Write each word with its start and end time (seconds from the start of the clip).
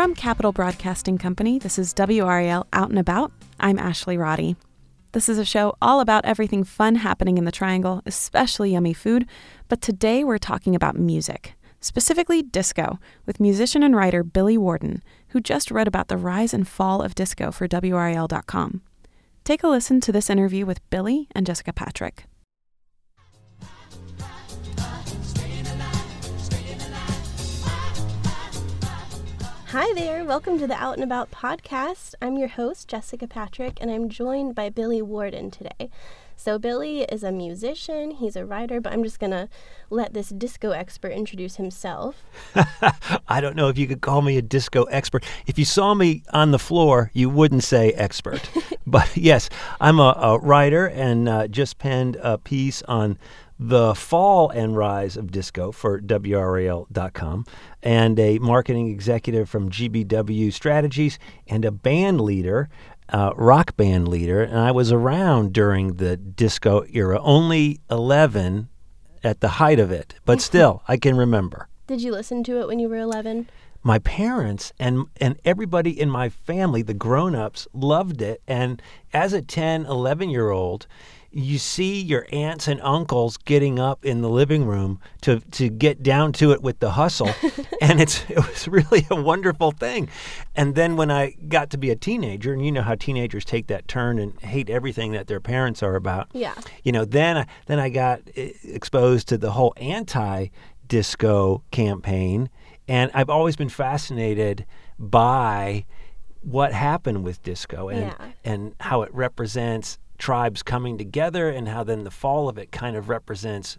From 0.00 0.14
Capitol 0.14 0.52
Broadcasting 0.52 1.18
Company, 1.18 1.58
this 1.58 1.78
is 1.78 1.92
WRAL 1.92 2.66
Out 2.72 2.88
and 2.88 2.98
About. 2.98 3.32
I'm 3.60 3.78
Ashley 3.78 4.16
Roddy. 4.16 4.56
This 5.12 5.28
is 5.28 5.36
a 5.36 5.44
show 5.44 5.76
all 5.82 6.00
about 6.00 6.24
everything 6.24 6.64
fun 6.64 6.94
happening 6.94 7.36
in 7.36 7.44
the 7.44 7.52
Triangle, 7.52 8.00
especially 8.06 8.72
yummy 8.72 8.94
food, 8.94 9.26
but 9.68 9.82
today 9.82 10.24
we're 10.24 10.38
talking 10.38 10.74
about 10.74 10.96
music, 10.96 11.52
specifically 11.82 12.42
disco, 12.42 12.98
with 13.26 13.40
musician 13.40 13.82
and 13.82 13.94
writer 13.94 14.24
Billy 14.24 14.56
Warden, 14.56 15.02
who 15.28 15.38
just 15.38 15.70
wrote 15.70 15.86
about 15.86 16.08
the 16.08 16.16
rise 16.16 16.54
and 16.54 16.66
fall 16.66 17.02
of 17.02 17.14
disco 17.14 17.50
for 17.50 17.68
WRAL.com. 17.68 18.80
Take 19.44 19.62
a 19.62 19.68
listen 19.68 20.00
to 20.00 20.12
this 20.12 20.30
interview 20.30 20.64
with 20.64 20.80
Billy 20.88 21.28
and 21.34 21.44
Jessica 21.44 21.74
Patrick. 21.74 22.24
Hi 29.70 29.92
there, 29.94 30.24
welcome 30.24 30.58
to 30.58 30.66
the 30.66 30.74
Out 30.74 30.94
and 30.94 31.04
About 31.04 31.30
podcast. 31.30 32.16
I'm 32.20 32.36
your 32.36 32.48
host, 32.48 32.88
Jessica 32.88 33.28
Patrick, 33.28 33.78
and 33.80 33.88
I'm 33.88 34.08
joined 34.08 34.56
by 34.56 34.68
Billy 34.68 35.00
Warden 35.00 35.52
today. 35.52 35.90
So, 36.34 36.58
Billy 36.58 37.02
is 37.02 37.22
a 37.22 37.30
musician, 37.30 38.10
he's 38.10 38.34
a 38.34 38.44
writer, 38.44 38.80
but 38.80 38.92
I'm 38.92 39.04
just 39.04 39.20
going 39.20 39.30
to 39.30 39.48
let 39.88 40.12
this 40.12 40.30
disco 40.30 40.72
expert 40.72 41.12
introduce 41.12 41.54
himself. 41.54 42.24
I 43.28 43.40
don't 43.40 43.54
know 43.54 43.68
if 43.68 43.78
you 43.78 43.86
could 43.86 44.00
call 44.00 44.22
me 44.22 44.36
a 44.38 44.42
disco 44.42 44.84
expert. 44.84 45.24
If 45.46 45.56
you 45.56 45.64
saw 45.64 45.94
me 45.94 46.24
on 46.32 46.50
the 46.50 46.58
floor, 46.58 47.12
you 47.14 47.30
wouldn't 47.30 47.62
say 47.62 47.92
expert. 47.92 48.50
but 48.88 49.16
yes, 49.16 49.50
I'm 49.80 50.00
a, 50.00 50.16
a 50.18 50.38
writer 50.38 50.86
and 50.86 51.28
uh, 51.28 51.46
just 51.46 51.78
penned 51.78 52.16
a 52.16 52.38
piece 52.38 52.82
on 52.88 53.18
the 53.62 53.94
fall 53.94 54.48
and 54.48 54.74
rise 54.74 55.18
of 55.18 55.30
disco 55.30 55.70
for 55.70 56.00
WRAL.com, 56.00 57.44
and 57.82 58.18
a 58.18 58.38
marketing 58.38 58.88
executive 58.88 59.50
from 59.50 59.70
GBW 59.70 60.50
Strategies, 60.50 61.18
and 61.46 61.66
a 61.66 61.70
band 61.70 62.22
leader, 62.22 62.70
uh, 63.10 63.32
rock 63.36 63.76
band 63.76 64.08
leader. 64.08 64.42
And 64.42 64.58
I 64.58 64.70
was 64.70 64.90
around 64.90 65.52
during 65.52 65.96
the 65.96 66.16
disco 66.16 66.86
era, 66.90 67.20
only 67.20 67.80
11 67.90 68.70
at 69.22 69.40
the 69.40 69.48
height 69.48 69.78
of 69.78 69.92
it, 69.92 70.14
but 70.24 70.40
still, 70.50 70.82
I 70.88 70.96
can 70.96 71.18
remember. 71.18 71.68
Did 71.86 72.00
you 72.00 72.12
listen 72.12 72.42
to 72.44 72.60
it 72.62 72.66
when 72.66 72.78
you 72.78 72.88
were 72.88 72.96
11? 72.96 73.50
my 73.82 73.98
parents 74.00 74.74
and 74.78 75.06
and 75.22 75.40
everybody 75.44 75.98
in 75.98 76.10
my 76.10 76.28
family 76.28 76.82
the 76.82 76.92
grown-ups 76.92 77.66
loved 77.72 78.20
it 78.20 78.42
and 78.46 78.82
as 79.14 79.32
a 79.32 79.40
10 79.40 79.86
11 79.86 80.28
year 80.28 80.50
old 80.50 80.86
you 81.32 81.58
see 81.58 82.00
your 82.00 82.26
aunts 82.32 82.66
and 82.66 82.80
uncles 82.82 83.36
getting 83.36 83.78
up 83.78 84.04
in 84.04 84.20
the 84.20 84.28
living 84.28 84.64
room 84.64 84.98
to 85.20 85.38
to 85.52 85.68
get 85.68 86.02
down 86.02 86.32
to 86.32 86.50
it 86.50 86.60
with 86.60 86.80
the 86.80 86.90
hustle 86.90 87.30
and 87.80 88.00
it's 88.00 88.24
it 88.28 88.36
was 88.48 88.66
really 88.66 89.06
a 89.10 89.14
wonderful 89.14 89.70
thing 89.70 90.08
and 90.56 90.74
then 90.74 90.96
when 90.96 91.08
i 91.10 91.30
got 91.48 91.70
to 91.70 91.78
be 91.78 91.88
a 91.90 91.94
teenager 91.96 92.52
and 92.52 92.64
you 92.64 92.72
know 92.72 92.82
how 92.82 92.96
teenagers 92.96 93.44
take 93.44 93.68
that 93.68 93.86
turn 93.86 94.18
and 94.18 94.38
hate 94.40 94.68
everything 94.68 95.12
that 95.12 95.28
their 95.28 95.40
parents 95.40 95.82
are 95.84 95.94
about 95.94 96.26
Yeah. 96.32 96.54
you 96.82 96.90
know 96.90 97.04
then 97.04 97.36
I, 97.36 97.46
then 97.66 97.78
i 97.78 97.90
got 97.90 98.22
eh, 98.36 98.50
exposed 98.64 99.28
to 99.28 99.38
the 99.38 99.52
whole 99.52 99.72
anti 99.76 100.48
disco 100.88 101.62
campaign 101.70 102.50
and 102.88 103.08
i've 103.14 103.30
always 103.30 103.54
been 103.54 103.68
fascinated 103.68 104.66
by 104.98 105.84
what 106.42 106.72
happened 106.72 107.22
with 107.22 107.40
disco 107.44 107.88
and 107.88 108.00
Yeah. 108.18 108.30
and 108.44 108.74
how 108.80 109.02
it 109.02 109.14
represents 109.14 109.98
tribes 110.20 110.62
coming 110.62 110.96
together 110.98 111.48
and 111.48 111.68
how 111.68 111.82
then 111.82 112.04
the 112.04 112.10
fall 112.10 112.48
of 112.48 112.58
it 112.58 112.70
kind 112.70 112.94
of 112.94 113.08
represents 113.08 113.78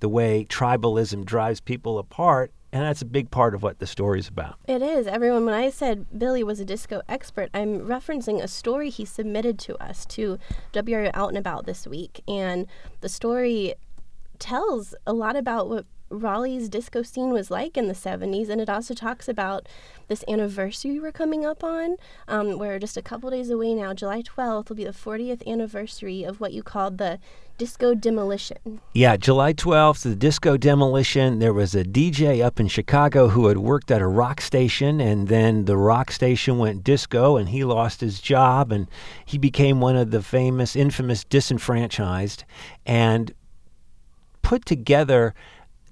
the 0.00 0.08
way 0.08 0.44
tribalism 0.48 1.24
drives 1.24 1.60
people 1.60 1.98
apart 1.98 2.50
and 2.72 2.82
that's 2.82 3.02
a 3.02 3.06
big 3.06 3.30
part 3.30 3.54
of 3.54 3.62
what 3.62 3.78
the 3.78 3.86
story's 3.86 4.28
about 4.28 4.56
It 4.66 4.80
is. 4.80 5.06
Everyone, 5.06 5.44
when 5.44 5.54
I 5.54 5.68
said 5.68 6.06
Billy 6.18 6.42
was 6.42 6.58
a 6.58 6.64
disco 6.64 7.02
expert, 7.06 7.50
I'm 7.52 7.80
referencing 7.80 8.42
a 8.42 8.48
story 8.48 8.88
he 8.88 9.04
submitted 9.04 9.58
to 9.60 9.76
us 9.76 10.06
to 10.06 10.38
WRAL 10.72 11.10
Out 11.12 11.28
and 11.28 11.38
About 11.38 11.66
this 11.66 11.86
week. 11.86 12.22
And 12.26 12.66
the 13.02 13.10
story 13.10 13.74
tells 14.38 14.94
a 15.06 15.12
lot 15.12 15.36
about 15.36 15.68
what 15.68 15.84
Raleigh's 16.12 16.68
disco 16.68 17.02
scene 17.02 17.30
was 17.30 17.50
like 17.50 17.76
in 17.76 17.88
the 17.88 17.94
70s. 17.94 18.48
And 18.48 18.60
it 18.60 18.68
also 18.68 18.94
talks 18.94 19.28
about 19.28 19.68
this 20.08 20.24
anniversary 20.28 21.00
we're 21.00 21.12
coming 21.12 21.44
up 21.44 21.64
on. 21.64 21.96
Um, 22.28 22.58
we're 22.58 22.78
just 22.78 22.96
a 22.96 23.02
couple 23.02 23.30
days 23.30 23.50
away 23.50 23.74
now. 23.74 23.94
July 23.94 24.22
12th 24.22 24.68
will 24.68 24.76
be 24.76 24.84
the 24.84 24.90
40th 24.90 25.46
anniversary 25.46 26.22
of 26.22 26.40
what 26.40 26.52
you 26.52 26.62
called 26.62 26.98
the 26.98 27.18
disco 27.58 27.94
demolition. 27.94 28.80
Yeah, 28.92 29.16
July 29.16 29.52
12th, 29.52 30.02
the 30.02 30.16
disco 30.16 30.56
demolition. 30.56 31.38
There 31.38 31.52
was 31.52 31.74
a 31.74 31.84
DJ 31.84 32.44
up 32.44 32.58
in 32.58 32.68
Chicago 32.68 33.28
who 33.28 33.46
had 33.46 33.58
worked 33.58 33.90
at 33.90 34.02
a 34.02 34.06
rock 34.06 34.40
station, 34.40 35.00
and 35.00 35.28
then 35.28 35.66
the 35.66 35.76
rock 35.76 36.10
station 36.10 36.58
went 36.58 36.84
disco, 36.84 37.36
and 37.36 37.48
he 37.50 37.64
lost 37.64 38.00
his 38.00 38.20
job, 38.20 38.72
and 38.72 38.88
he 39.24 39.38
became 39.38 39.80
one 39.80 39.96
of 39.96 40.10
the 40.10 40.22
famous, 40.22 40.74
infamous 40.74 41.24
disenfranchised, 41.24 42.44
and 42.84 43.32
put 44.42 44.66
together 44.66 45.34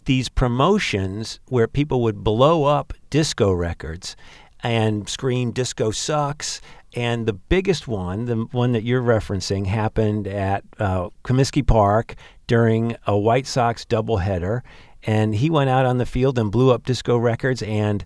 these 0.05 0.28
promotions 0.28 1.41
where 1.49 1.66
people 1.66 2.03
would 2.03 2.25
blow 2.25 2.65
up 2.65 2.93
disco 3.11 3.53
records 3.53 4.16
and 4.62 5.09
scream 5.09 5.53
disco 5.53 5.91
sucks. 5.91 6.61
And 6.94 7.27
the 7.27 7.33
biggest 7.33 7.87
one 7.87 8.27
the 8.27 8.37
one 8.50 8.72
that 8.72 8.83
you're 8.83 9.03
referencing 9.03 9.66
happened 9.66 10.27
at 10.27 10.65
uh, 10.78 11.10
comiskey 11.25 11.66
park 11.66 12.15
during 12.47 12.97
a 13.06 13.16
white 13.16 13.47
sox 13.47 13.84
doubleheader. 13.84 14.62
And 15.05 15.34
he 15.34 15.49
went 15.49 15.71
out 15.71 15.87
on 15.87 15.99
the 15.99 16.06
field 16.06 16.39
and 16.39 16.50
blew 16.50 16.72
up 16.72 16.84
disco 16.84 17.16
records. 17.16 17.62
And 17.62 18.05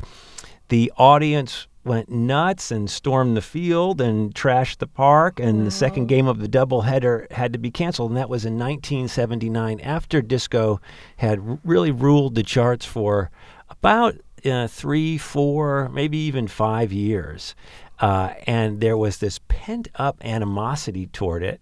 the 0.69 0.93
audience 0.97 1.67
went 1.85 2.09
nuts 2.09 2.71
and 2.71 2.89
stormed 2.91 3.37
the 3.37 3.43
field 3.43 4.01
and 4.01 4.35
trashed 4.35 4.79
the 4.79 4.87
park 4.87 5.39
and 5.39 5.67
the 5.67 5.71
second 5.71 6.07
game 6.07 6.27
of 6.27 6.39
the 6.39 6.49
doubleheader 6.49 7.31
had 7.33 7.53
to 7.53 7.59
be 7.59 7.71
canceled 7.71 8.11
and 8.11 8.17
that 8.17 8.29
was 8.29 8.45
in 8.45 8.59
1979 8.59 9.81
after 9.81 10.23
disco 10.23 10.81
had 11.17 11.59
really 11.65 11.91
ruled 11.91 12.35
the 12.35 12.43
charts 12.43 12.85
for 12.85 13.31
about 13.69 14.15
uh, 14.45 14.67
three 14.67 15.19
four 15.19 15.89
maybe 15.91 16.19
even 16.19 16.47
five 16.49 16.93
years 16.93 17.55
uh, 18.01 18.33
and 18.47 18.81
there 18.81 18.97
was 18.97 19.19
this 19.19 19.39
pent 19.49 19.89
up 19.97 20.17
animosity 20.25 21.07
toward 21.09 21.43
it 21.43 21.61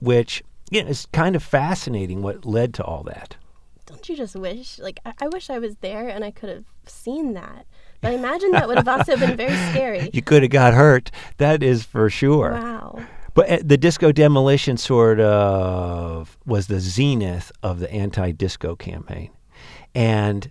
which 0.00 0.42
you 0.70 0.82
know, 0.82 0.88
is 0.88 1.06
kind 1.12 1.36
of 1.36 1.42
fascinating 1.42 2.22
what 2.22 2.44
led 2.44 2.74
to 2.74 2.84
all 2.84 3.02
that 3.02 3.36
Don't 3.86 4.06
you 4.06 4.16
just 4.16 4.36
wish? 4.36 4.78
Like, 4.78 5.00
I, 5.06 5.14
I 5.22 5.28
wish 5.28 5.48
I 5.48 5.58
was 5.58 5.76
there 5.76 6.08
and 6.08 6.22
I 6.22 6.30
could 6.30 6.50
have 6.50 6.64
seen 6.86 7.32
that. 7.32 7.64
But 8.00 8.12
I 8.12 8.14
imagine 8.14 8.52
that 8.52 8.68
would 8.68 8.78
have 8.78 8.88
also 8.88 9.16
been 9.16 9.36
very 9.36 9.56
scary. 9.70 10.10
you 10.14 10.22
could 10.22 10.42
have 10.42 10.52
got 10.52 10.74
hurt 10.74 11.10
that 11.38 11.62
is 11.62 11.84
for 11.84 12.08
sure 12.08 12.52
Wow. 12.52 13.00
But 13.34 13.50
uh, 13.50 13.58
the 13.62 13.76
disco 13.76 14.10
demolition 14.10 14.76
sort 14.76 15.20
of 15.20 16.36
was 16.44 16.66
the 16.66 16.80
zenith 16.80 17.52
of 17.62 17.78
the 17.78 17.88
anti 17.92 18.32
disco 18.32 18.74
campaign. 18.74 19.30
And 19.94 20.50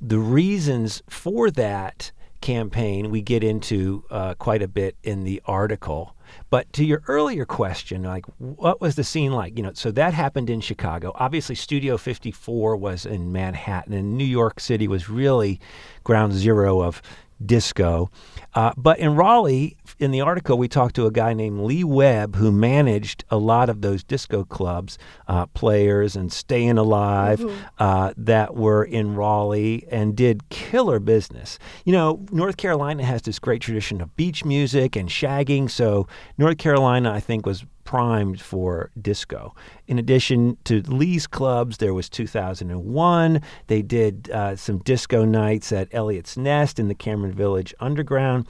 the 0.00 0.20
reasons 0.20 1.02
for 1.08 1.50
that 1.50 2.12
campaign 2.40 3.10
we 3.10 3.22
get 3.22 3.42
into 3.42 4.04
uh, 4.08 4.34
quite 4.34 4.62
a 4.62 4.68
bit 4.68 4.96
in 5.02 5.24
the 5.24 5.42
article. 5.46 6.14
But 6.50 6.72
to 6.74 6.84
your 6.84 7.02
earlier 7.08 7.44
question, 7.44 8.02
like 8.02 8.26
what 8.38 8.80
was 8.80 8.96
the 8.96 9.04
scene 9.04 9.32
like? 9.32 9.56
You 9.56 9.62
know, 9.62 9.72
so 9.74 9.90
that 9.92 10.14
happened 10.14 10.50
in 10.50 10.60
Chicago. 10.60 11.12
Obviously, 11.14 11.54
Studio 11.54 11.96
54 11.96 12.76
was 12.76 13.06
in 13.06 13.32
Manhattan, 13.32 13.92
and 13.92 14.16
New 14.16 14.24
York 14.24 14.60
City 14.60 14.88
was 14.88 15.08
really 15.08 15.60
ground 16.04 16.32
zero 16.32 16.80
of 16.82 17.02
disco. 17.44 18.10
Uh, 18.54 18.72
but 18.76 18.98
in 18.98 19.14
Raleigh, 19.14 19.76
in 19.98 20.10
the 20.10 20.20
article, 20.20 20.58
we 20.58 20.68
talked 20.68 20.94
to 20.96 21.06
a 21.06 21.10
guy 21.10 21.32
named 21.32 21.60
Lee 21.60 21.84
Webb 21.84 22.36
who 22.36 22.50
managed 22.52 23.24
a 23.30 23.36
lot 23.36 23.68
of 23.68 23.82
those 23.82 24.02
disco 24.02 24.44
clubs, 24.44 24.98
uh, 25.26 25.46
players 25.46 26.16
and 26.16 26.32
Staying 26.32 26.78
Alive 26.78 27.44
uh, 27.78 28.12
that 28.16 28.54
were 28.54 28.84
in 28.84 29.14
Raleigh 29.14 29.86
and 29.90 30.16
did 30.16 30.48
killer 30.48 30.98
business. 30.98 31.58
You 31.84 31.92
know, 31.92 32.26
North 32.30 32.56
Carolina 32.56 33.04
has 33.04 33.22
this 33.22 33.38
great 33.38 33.60
tradition 33.60 34.00
of 34.00 34.14
beach 34.16 34.44
music 34.44 34.96
and 34.96 35.08
shagging, 35.08 35.70
so 35.70 36.06
North 36.36 36.58
Carolina, 36.58 37.12
I 37.12 37.20
think, 37.20 37.46
was 37.46 37.64
primed 37.88 38.38
for 38.38 38.90
disco. 39.00 39.54
In 39.86 39.98
addition 39.98 40.58
to 40.64 40.82
Lee's 40.82 41.26
clubs, 41.26 41.78
there 41.78 41.94
was 41.94 42.10
2001. 42.10 43.40
They 43.68 43.80
did 43.80 44.28
uh, 44.30 44.56
some 44.56 44.80
disco 44.80 45.24
nights 45.24 45.72
at 45.72 45.88
Elliot's 45.92 46.36
Nest 46.36 46.78
in 46.78 46.88
the 46.88 46.94
Cameron 46.94 47.32
Village 47.32 47.74
Underground. 47.80 48.46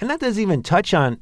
And 0.00 0.10
that 0.10 0.18
doesn't 0.18 0.42
even 0.42 0.64
touch 0.64 0.92
on 0.92 1.20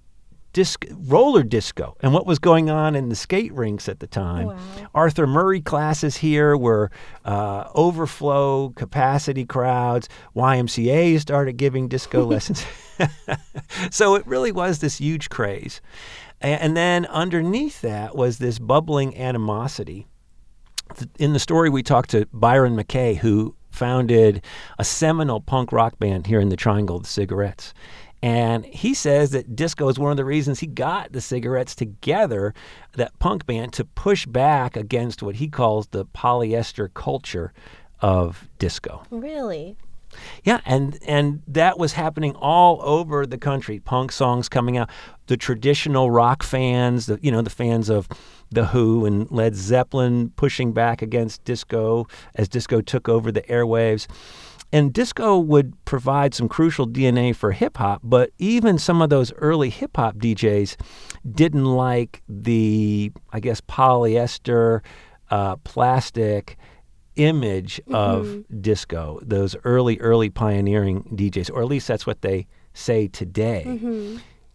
disc, 0.54 0.86
roller 0.92 1.42
disco 1.42 1.94
and 2.00 2.14
what 2.14 2.24
was 2.24 2.38
going 2.38 2.70
on 2.70 2.94
in 2.96 3.10
the 3.10 3.14
skate 3.14 3.52
rinks 3.52 3.86
at 3.86 4.00
the 4.00 4.06
time. 4.06 4.46
Wow. 4.46 4.58
Arthur 4.94 5.26
Murray 5.26 5.60
classes 5.60 6.16
here 6.16 6.56
were 6.56 6.90
uh, 7.26 7.68
overflow 7.74 8.70
capacity 8.70 9.44
crowds. 9.44 10.08
YMCA 10.34 11.20
started 11.20 11.58
giving 11.58 11.86
disco 11.86 12.24
lessons. 12.26 12.64
so 13.90 14.14
it 14.14 14.26
really 14.26 14.52
was 14.52 14.78
this 14.78 14.96
huge 14.96 15.28
craze. 15.28 15.82
And 16.40 16.76
then 16.76 17.06
underneath 17.06 17.80
that 17.80 18.14
was 18.14 18.38
this 18.38 18.58
bubbling 18.58 19.16
animosity. 19.16 20.06
In 21.18 21.32
the 21.32 21.38
story, 21.38 21.68
we 21.68 21.82
talked 21.82 22.10
to 22.10 22.26
Byron 22.32 22.76
McKay, 22.76 23.16
who 23.16 23.54
founded 23.70 24.44
a 24.78 24.84
seminal 24.84 25.40
punk 25.40 25.72
rock 25.72 25.98
band 25.98 26.26
here 26.26 26.40
in 26.40 26.48
the 26.48 26.56
Triangle, 26.56 27.00
the 27.00 27.06
Cigarettes. 27.06 27.74
And 28.22 28.64
he 28.64 28.94
says 28.94 29.30
that 29.30 29.54
disco 29.54 29.88
is 29.88 29.98
one 29.98 30.10
of 30.10 30.16
the 30.16 30.24
reasons 30.24 30.58
he 30.58 30.66
got 30.66 31.12
the 31.12 31.20
cigarettes 31.20 31.74
together, 31.74 32.52
that 32.94 33.16
punk 33.18 33.46
band, 33.46 33.72
to 33.74 33.84
push 33.84 34.26
back 34.26 34.76
against 34.76 35.22
what 35.22 35.36
he 35.36 35.48
calls 35.48 35.88
the 35.88 36.04
polyester 36.04 36.92
culture 36.92 37.52
of 38.00 38.48
disco. 38.58 39.02
Really? 39.10 39.76
Yeah, 40.44 40.60
and 40.64 40.98
and 41.06 41.42
that 41.46 41.78
was 41.78 41.92
happening 41.92 42.34
all 42.36 42.80
over 42.82 43.26
the 43.26 43.38
country. 43.38 43.80
Punk 43.80 44.12
songs 44.12 44.48
coming 44.48 44.76
out, 44.76 44.90
the 45.26 45.36
traditional 45.36 46.10
rock 46.10 46.42
fans, 46.42 47.06
the 47.06 47.18
you 47.22 47.30
know 47.30 47.42
the 47.42 47.50
fans 47.50 47.88
of 47.88 48.08
the 48.50 48.66
Who 48.66 49.04
and 49.04 49.30
Led 49.30 49.54
Zeppelin 49.54 50.30
pushing 50.36 50.72
back 50.72 51.02
against 51.02 51.44
disco 51.44 52.06
as 52.34 52.48
disco 52.48 52.80
took 52.80 53.08
over 53.08 53.30
the 53.30 53.42
airwaves. 53.42 54.06
And 54.70 54.92
disco 54.92 55.38
would 55.38 55.82
provide 55.86 56.34
some 56.34 56.46
crucial 56.48 56.86
DNA 56.86 57.34
for 57.34 57.52
hip 57.52 57.78
hop, 57.78 58.02
but 58.04 58.30
even 58.38 58.76
some 58.76 59.00
of 59.00 59.08
those 59.08 59.32
early 59.34 59.70
hip 59.70 59.96
hop 59.96 60.16
DJs 60.16 60.76
didn't 61.30 61.64
like 61.64 62.22
the, 62.28 63.10
I 63.32 63.40
guess, 63.40 63.62
polyester, 63.62 64.82
uh, 65.30 65.56
plastic 65.56 66.58
image 67.18 67.80
of 67.92 68.26
Mm-hmm. 68.26 68.60
disco, 68.60 69.20
those 69.22 69.54
early, 69.64 69.98
early 70.00 70.30
pioneering 70.30 71.02
DJs, 71.14 71.50
or 71.52 71.60
at 71.60 71.68
least 71.68 71.86
that's 71.88 72.06
what 72.06 72.22
they 72.22 72.46
say 72.72 73.08
today. 73.08 73.64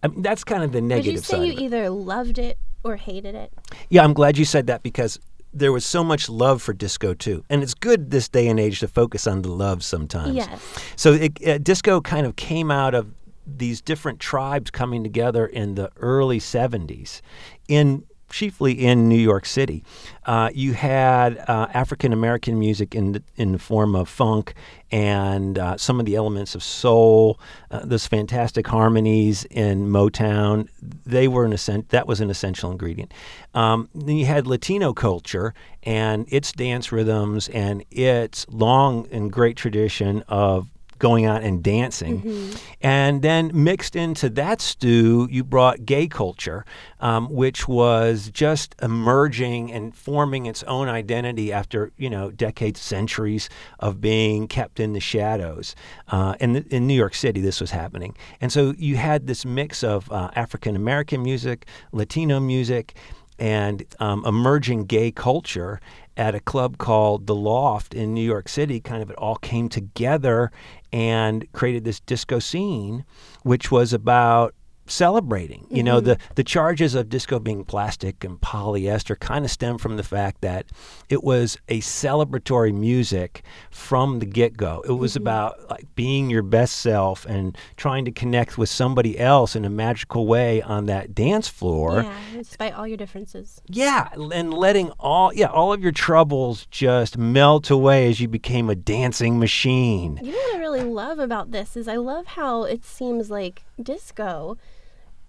I 0.01 0.07
mean, 0.07 0.21
that's 0.21 0.43
kind 0.43 0.63
of 0.63 0.71
the 0.71 0.81
Would 0.81 0.91
Mm-hmm. 0.91 1.09
you 1.11 1.17
say 1.19 1.45
you 1.45 1.53
either 1.53 1.89
loved 1.89 2.37
it 2.39 2.57
or 2.83 2.95
hated 2.95 3.35
it? 3.35 3.53
Yeah, 3.89 4.03
I'm 4.03 4.13
glad 4.13 4.37
you 4.37 4.45
said 4.45 4.67
that 4.67 4.81
because 4.83 5.19
there 5.53 5.71
was 5.71 5.85
so 5.85 6.03
much 6.03 6.29
love 6.29 6.61
for 6.61 6.73
disco 6.73 7.13
too, 7.13 7.43
and 7.49 7.61
it's 7.61 7.73
good 7.75 8.09
this 8.11 8.27
day 8.27 8.47
and 8.47 8.59
age 8.59 8.79
to 8.79 8.87
focus 8.87 9.27
on 9.27 9.41
the 9.43 9.49
love 9.51 9.83
sometimes. 9.83 10.35
Yes. 10.35 10.59
So 10.95 11.13
it, 11.13 11.47
uh, 11.47 11.57
disco 11.59 12.01
kind 12.01 12.25
of 12.25 12.35
came 12.35 12.71
out 12.71 12.95
of 12.95 13.13
these 13.45 13.81
different 13.81 14.19
tribes 14.19 14.71
coming 14.71 15.03
together 15.03 15.45
in 15.45 15.75
the 15.75 15.91
early 15.97 16.39
70s 16.39 17.21
in 17.67 18.03
chiefly 18.33 18.73
in 18.73 19.07
New 19.07 19.15
York 19.15 19.45
City. 19.45 19.83
Uh, 20.25 20.49
you 20.53 20.73
had 20.73 21.37
uh, 21.47 21.67
African 21.73 22.11
American 22.11 22.57
music 22.57 22.95
in 22.95 23.13
the, 23.13 23.23
in 23.35 23.51
the 23.51 23.59
form 23.59 23.95
of 23.95 24.09
funk 24.09 24.55
and 24.91 25.57
uh, 25.57 25.77
some 25.77 25.99
of 25.99 26.05
the 26.05 26.15
elements 26.15 26.55
of 26.55 26.63
soul, 26.63 27.39
uh, 27.71 27.85
those 27.85 28.07
fantastic 28.07 28.67
harmonies 28.67 29.45
in 29.45 29.87
Motown. 29.87 30.67
They 31.05 31.27
were 31.27 31.45
an 31.45 31.53
essen- 31.53 31.85
that 31.89 32.07
was 32.07 32.19
an 32.19 32.29
essential 32.29 32.71
ingredient. 32.71 33.13
Um, 33.53 33.89
then 33.93 34.17
you 34.17 34.25
had 34.25 34.47
Latino 34.47 34.93
culture 34.93 35.53
and 35.83 36.25
its 36.29 36.51
dance 36.51 36.91
rhythms 36.91 37.49
and 37.49 37.85
its 37.91 38.45
long 38.49 39.07
and 39.11 39.31
great 39.31 39.57
tradition 39.57 40.23
of 40.27 40.67
going 41.03 41.25
out 41.25 41.43
and 41.43 41.61
dancing. 41.61 42.53
And 42.79 43.21
then 43.21 43.51
mixed 43.53 43.93
into 43.93 44.29
that 44.29 44.61
stew, 44.61 45.27
you 45.29 45.43
brought 45.43 45.83
gay 45.85 46.07
culture, 46.07 46.63
um, 47.01 47.27
which 47.29 47.67
was 47.67 48.31
just 48.31 48.73
emerging 48.81 49.69
and 49.73 49.93
forming 49.93 50.45
its 50.45 50.63
own 50.63 50.87
identity 50.87 51.51
after, 51.51 51.91
you 51.97 52.09
know, 52.09 52.31
decades, 52.31 52.79
centuries 52.79 53.49
of 53.79 53.99
being 53.99 54.47
kept 54.47 54.79
in 54.79 54.93
the 54.93 55.01
shadows. 55.01 55.75
Uh, 56.07 56.35
and 56.39 56.55
th- 56.55 56.67
in 56.67 56.87
New 56.87 56.99
York 57.03 57.15
City, 57.15 57.41
this 57.41 57.59
was 57.59 57.71
happening. 57.71 58.15
And 58.39 58.49
so 58.49 58.73
you 58.77 58.95
had 58.95 59.27
this 59.27 59.45
mix 59.45 59.83
of 59.83 60.09
uh, 60.09 60.29
African 60.37 60.73
American 60.77 61.21
music, 61.21 61.65
Latino 61.91 62.39
music, 62.39 62.95
and 63.39 63.83
um, 63.99 64.23
emerging 64.25 64.85
gay 64.85 65.11
culture 65.11 65.81
at 66.15 66.35
a 66.35 66.39
club 66.39 66.77
called 66.77 67.27
The 67.27 67.35
Loft 67.35 67.93
in 67.93 68.13
New 68.13 68.25
York 68.25 68.47
City. 68.47 68.79
Kind 68.79 69.01
of 69.01 69.09
it 69.09 69.15
all 69.17 69.35
came 69.37 69.69
together 69.69 70.51
and 70.91 71.51
created 71.53 71.83
this 71.83 71.99
disco 71.99 72.39
scene, 72.39 73.05
which 73.43 73.71
was 73.71 73.93
about 73.93 74.53
celebrating. 74.85 75.65
You 75.69 75.83
know, 75.83 75.97
mm-hmm. 75.97 76.07
the, 76.07 76.17
the 76.35 76.43
charges 76.43 76.95
of 76.95 77.09
disco 77.09 77.39
being 77.39 77.63
plastic 77.63 78.23
and 78.23 78.39
polyester 78.39 79.19
kind 79.19 79.45
of 79.45 79.51
stem 79.51 79.77
from 79.77 79.97
the 79.97 80.03
fact 80.03 80.41
that 80.41 80.65
it 81.09 81.23
was 81.23 81.57
a 81.69 81.79
celebratory 81.79 82.73
music 82.73 83.43
from 83.71 84.19
the 84.19 84.25
get 84.25 84.57
go. 84.57 84.83
It 84.87 84.93
was 84.93 85.13
mm-hmm. 85.13 85.23
about 85.23 85.69
like 85.69 85.87
being 85.95 86.29
your 86.29 86.43
best 86.43 86.77
self 86.77 87.25
and 87.25 87.57
trying 87.77 88.05
to 88.05 88.11
connect 88.11 88.57
with 88.57 88.69
somebody 88.69 89.17
else 89.17 89.55
in 89.55 89.65
a 89.65 89.69
magical 89.69 90.27
way 90.27 90.61
on 90.61 90.85
that 90.87 91.15
dance 91.15 91.47
floor. 91.47 92.03
Yeah, 92.03 92.13
despite 92.33 92.73
all 92.73 92.87
your 92.87 92.97
differences. 92.97 93.61
Yeah, 93.67 94.09
and 94.13 94.53
letting 94.53 94.91
all 94.99 95.33
yeah 95.33 95.47
all 95.47 95.73
of 95.73 95.81
your 95.81 95.91
troubles 95.91 96.67
just 96.67 97.17
melt 97.17 97.69
away 97.69 98.09
as 98.09 98.19
you 98.19 98.27
became 98.27 98.69
a 98.69 98.75
dancing 98.75 99.39
machine. 99.39 100.19
You 100.21 100.31
know 100.31 100.37
what 100.37 100.55
I 100.55 100.59
really 100.59 100.83
love 100.83 101.19
about 101.19 101.51
this 101.51 101.77
is 101.77 101.87
I 101.87 101.95
love 101.95 102.25
how 102.25 102.63
it 102.63 102.83
seems 102.83 103.29
like 103.29 103.63
disco 103.81 104.57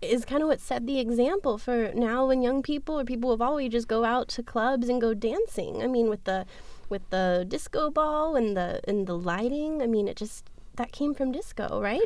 is 0.00 0.25
kind 0.25 0.43
of 0.43 0.49
what 0.49 0.61
set 0.61 0.87
the 0.87 0.99
example 1.00 1.58
for 1.58 1.93
now 1.94 2.26
when 2.26 2.43
young 2.43 2.62
people 2.62 2.99
or 2.99 3.05
people 3.05 3.32
of 3.32 3.41
all 3.41 3.58
ages 3.58 3.85
go 3.85 4.05
out 4.05 4.29
to 4.29 4.43
clubs 4.43 4.88
and 4.88 5.00
go 5.00 5.14
dancing. 5.14 5.82
I 5.82 5.87
mean 5.87 6.08
with 6.08 6.25
the 6.25 6.46
with 6.88 7.08
the 7.11 7.44
disco 7.49 7.91
ball 7.91 8.37
and 8.37 8.56
the 8.56 8.81
and 8.87 9.06
the 9.06 9.17
lighting, 9.17 9.82
I 9.82 9.87
mean 9.87 10.08
it 10.08 10.17
just 10.17 10.50
that 10.76 10.93
came 10.93 11.14
from 11.14 11.31
disco, 11.31 11.81
right? 11.81 12.02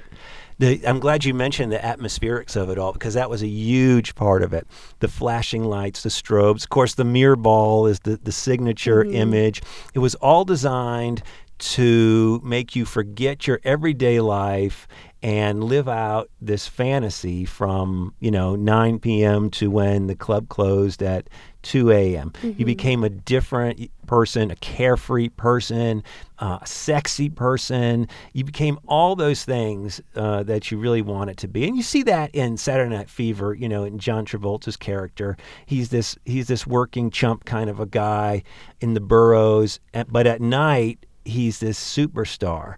The, 0.59 0.87
I'm 0.87 1.01
glad 1.01 1.25
you 1.25 1.33
mentioned 1.33 1.73
the 1.73 1.79
atmospherics 1.79 2.55
of 2.55 2.69
it 2.69 2.79
all 2.79 2.93
because 2.93 3.15
that 3.15 3.31
was 3.31 3.43
a 3.43 3.47
huge 3.47 4.15
part 4.15 4.43
of 4.43 4.53
it. 4.53 4.67
The 5.01 5.09
flashing 5.09 5.65
lights, 5.65 6.03
the 6.03 6.11
strobes, 6.11 6.65
of 6.65 6.69
course, 6.69 6.95
the 6.95 7.05
mirror 7.05 7.37
ball 7.37 7.87
is 7.87 8.01
the 8.01 8.17
the 8.17 8.33
signature 8.33 9.05
mm-hmm. 9.05 9.15
image. 9.15 9.63
It 9.95 10.01
was 10.01 10.15
all 10.17 10.45
designed 10.45 11.23
to 11.59 12.41
make 12.45 12.77
you 12.77 12.85
forget 12.85 13.47
your 13.47 13.61
everyday 13.65 14.21
life 14.21 14.87
and 15.23 15.65
live 15.65 15.89
out 15.89 16.31
this 16.41 16.67
fantasy 16.67 17.45
from 17.45 18.15
you 18.21 18.31
know 18.31 18.55
9 18.55 18.99
p.m. 19.01 19.51
to 19.51 19.71
when 19.71 20.07
the 20.07 20.15
club 20.15 20.49
closed 20.49 21.03
at 21.03 21.29
2 21.63 21.91
a.m. 21.91 22.33
You 22.43 22.65
became 22.65 23.03
a 23.03 23.09
different 23.09 23.91
person, 24.07 24.51
a 24.51 24.57
carefree 24.57 25.29
person, 25.29 26.05
uh, 26.39 26.59
a 26.63 26.67
sexy 26.67 27.29
person. 27.29 28.09
You 28.33 28.45
became 28.45 28.79
all 28.87 29.17
those 29.17 29.45
things 29.45 30.01
uh, 30.15 30.45
that 30.45 30.71
you 30.71 30.79
really 30.79 31.03
wanted 31.03 31.37
to 31.39 31.49
be, 31.49 31.67
and 31.67 31.77
you 31.77 31.83
see 31.83 32.05
that 32.05 32.31
in 32.35 32.57
Saturday 32.57 32.95
Night 32.95 33.11
Fever. 33.11 33.55
You 33.55 33.69
know, 33.69 33.85
in 33.85 33.99
John 33.99 34.25
Travolta's 34.25 34.77
character, 34.77 35.37
he's 35.67 35.89
this 35.89 36.17
he's 36.25 36.47
this 36.47 36.67
working 36.67 37.11
chump 37.11 37.45
kind 37.45 37.69
of 37.69 37.81
a 37.81 37.87
guy 37.87 38.45
in 38.81 38.95
the 38.95 39.01
boroughs, 39.01 39.81
but 40.09 40.27
at 40.27 40.41
night 40.41 41.05
he's 41.29 41.59
this 41.61 41.79
superstar, 41.79 42.75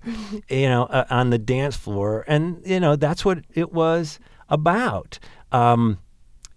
you 0.49 0.69
know, 0.69 0.85
uh, 0.85 1.05
on 1.11 1.31
the 1.31 1.39
dance 1.39 1.77
floor, 1.77 2.25
and 2.29 2.61
you 2.65 2.81
know 2.81 2.97
that's 2.97 3.25
what 3.25 3.39
it 3.55 3.73
was 3.73 4.19
about. 4.49 5.19
Um, 5.53 5.99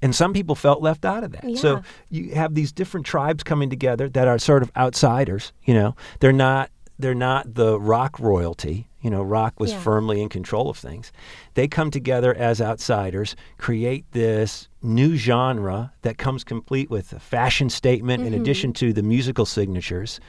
and 0.01 0.13
some 0.13 0.33
people 0.33 0.55
felt 0.55 0.81
left 0.81 1.05
out 1.05 1.23
of 1.23 1.31
that. 1.31 1.43
Yeah. 1.49 1.55
So 1.55 1.81
you 2.09 2.35
have 2.35 2.55
these 2.55 2.71
different 2.73 3.05
tribes 3.05 3.43
coming 3.43 3.69
together 3.69 4.09
that 4.09 4.27
are 4.27 4.37
sort 4.37 4.61
of 4.61 4.71
outsiders. 4.75 5.53
You 5.63 5.73
know, 5.75 5.95
they're 6.19 6.33
not 6.33 6.69
they're 6.99 7.15
not 7.15 7.53
the 7.55 7.79
rock 7.79 8.19
royalty. 8.19 8.87
You 9.01 9.09
know, 9.09 9.21
rock 9.21 9.59
was 9.59 9.71
Yeah. 9.71 9.79
firmly 9.79 10.21
in 10.21 10.29
control 10.29 10.69
of 10.69 10.77
things. 10.77 11.11
They 11.55 11.67
come 11.67 11.91
together 11.91 12.33
as 12.33 12.61
outsiders, 12.61 13.35
create 13.57 14.05
this 14.11 14.69
new 14.81 15.15
genre 15.17 15.91
that 16.03 16.17
comes 16.17 16.43
complete 16.45 16.89
with 16.89 17.11
a 17.11 17.19
fashion 17.19 17.69
statement 17.69 18.23
in 18.25 18.33
addition 18.33 18.71
to 18.73 18.93
the 18.93 19.03
musical 19.03 19.45
signatures, 19.45 20.19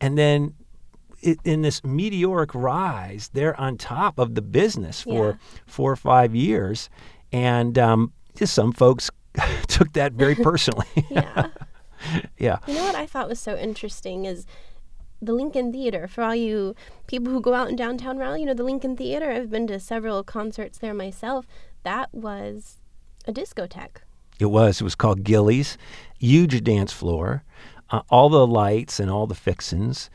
and 0.00 0.18
then 0.18 0.54
in 1.22 1.62
this 1.62 1.82
meteoric 1.84 2.54
rise, 2.54 3.30
they're 3.32 3.58
on 3.60 3.76
top 3.76 4.18
of 4.18 4.34
the 4.34 4.42
business 4.42 5.02
for 5.02 5.30
Yeah. 5.30 5.36
four 5.66 5.92
or 5.92 5.96
five 5.96 6.34
years, 6.34 6.88
and 7.32 7.78
um, 7.78 8.12
just 8.36 8.54
some 8.54 8.72
folks 8.72 9.10
took 9.68 9.92
that 9.94 10.12
very 10.14 10.34
personally. 10.34 10.86
Yeah. 11.10 11.48
yeah, 12.38 12.58
You 12.66 12.74
know 12.74 12.84
what 12.84 12.94
I 12.94 13.04
thought 13.04 13.28
was 13.28 13.38
so 13.38 13.56
interesting 13.58 14.24
is 14.24 14.46
the 15.20 15.34
Lincoln 15.34 15.70
Theater. 15.70 16.08
For 16.08 16.22
all 16.24 16.34
you 16.34 16.74
people 17.06 17.30
who 17.30 17.42
go 17.42 17.52
out 17.52 17.68
in 17.68 17.76
downtown 17.76 18.16
Raleigh, 18.16 18.40
you 18.40 18.46
know, 18.46 18.54
the 18.54 18.64
Lincoln 18.64 18.96
Theater, 18.96 19.30
I've 19.30 19.50
been 19.50 19.66
to 19.66 19.78
several 19.78 20.24
concerts 20.24 20.78
there 20.78 20.94
myself. 20.94 21.46
That 21.82 22.08
was 22.14 22.78
a 23.26 23.32
discotheque. 23.32 23.98
it 24.38 24.46
was. 24.46 24.80
It 24.80 24.84
was 24.84 24.94
called 24.94 25.24
Gillies, 25.24 25.76
huge 26.18 26.64
dance 26.64 26.90
floor, 26.92 27.44
uh, 27.90 28.00
all 28.08 28.30
the 28.30 28.46
lights 28.46 28.98
and 28.98 29.10
all 29.10 29.26
the 29.26 29.34
fixins. 29.34 30.08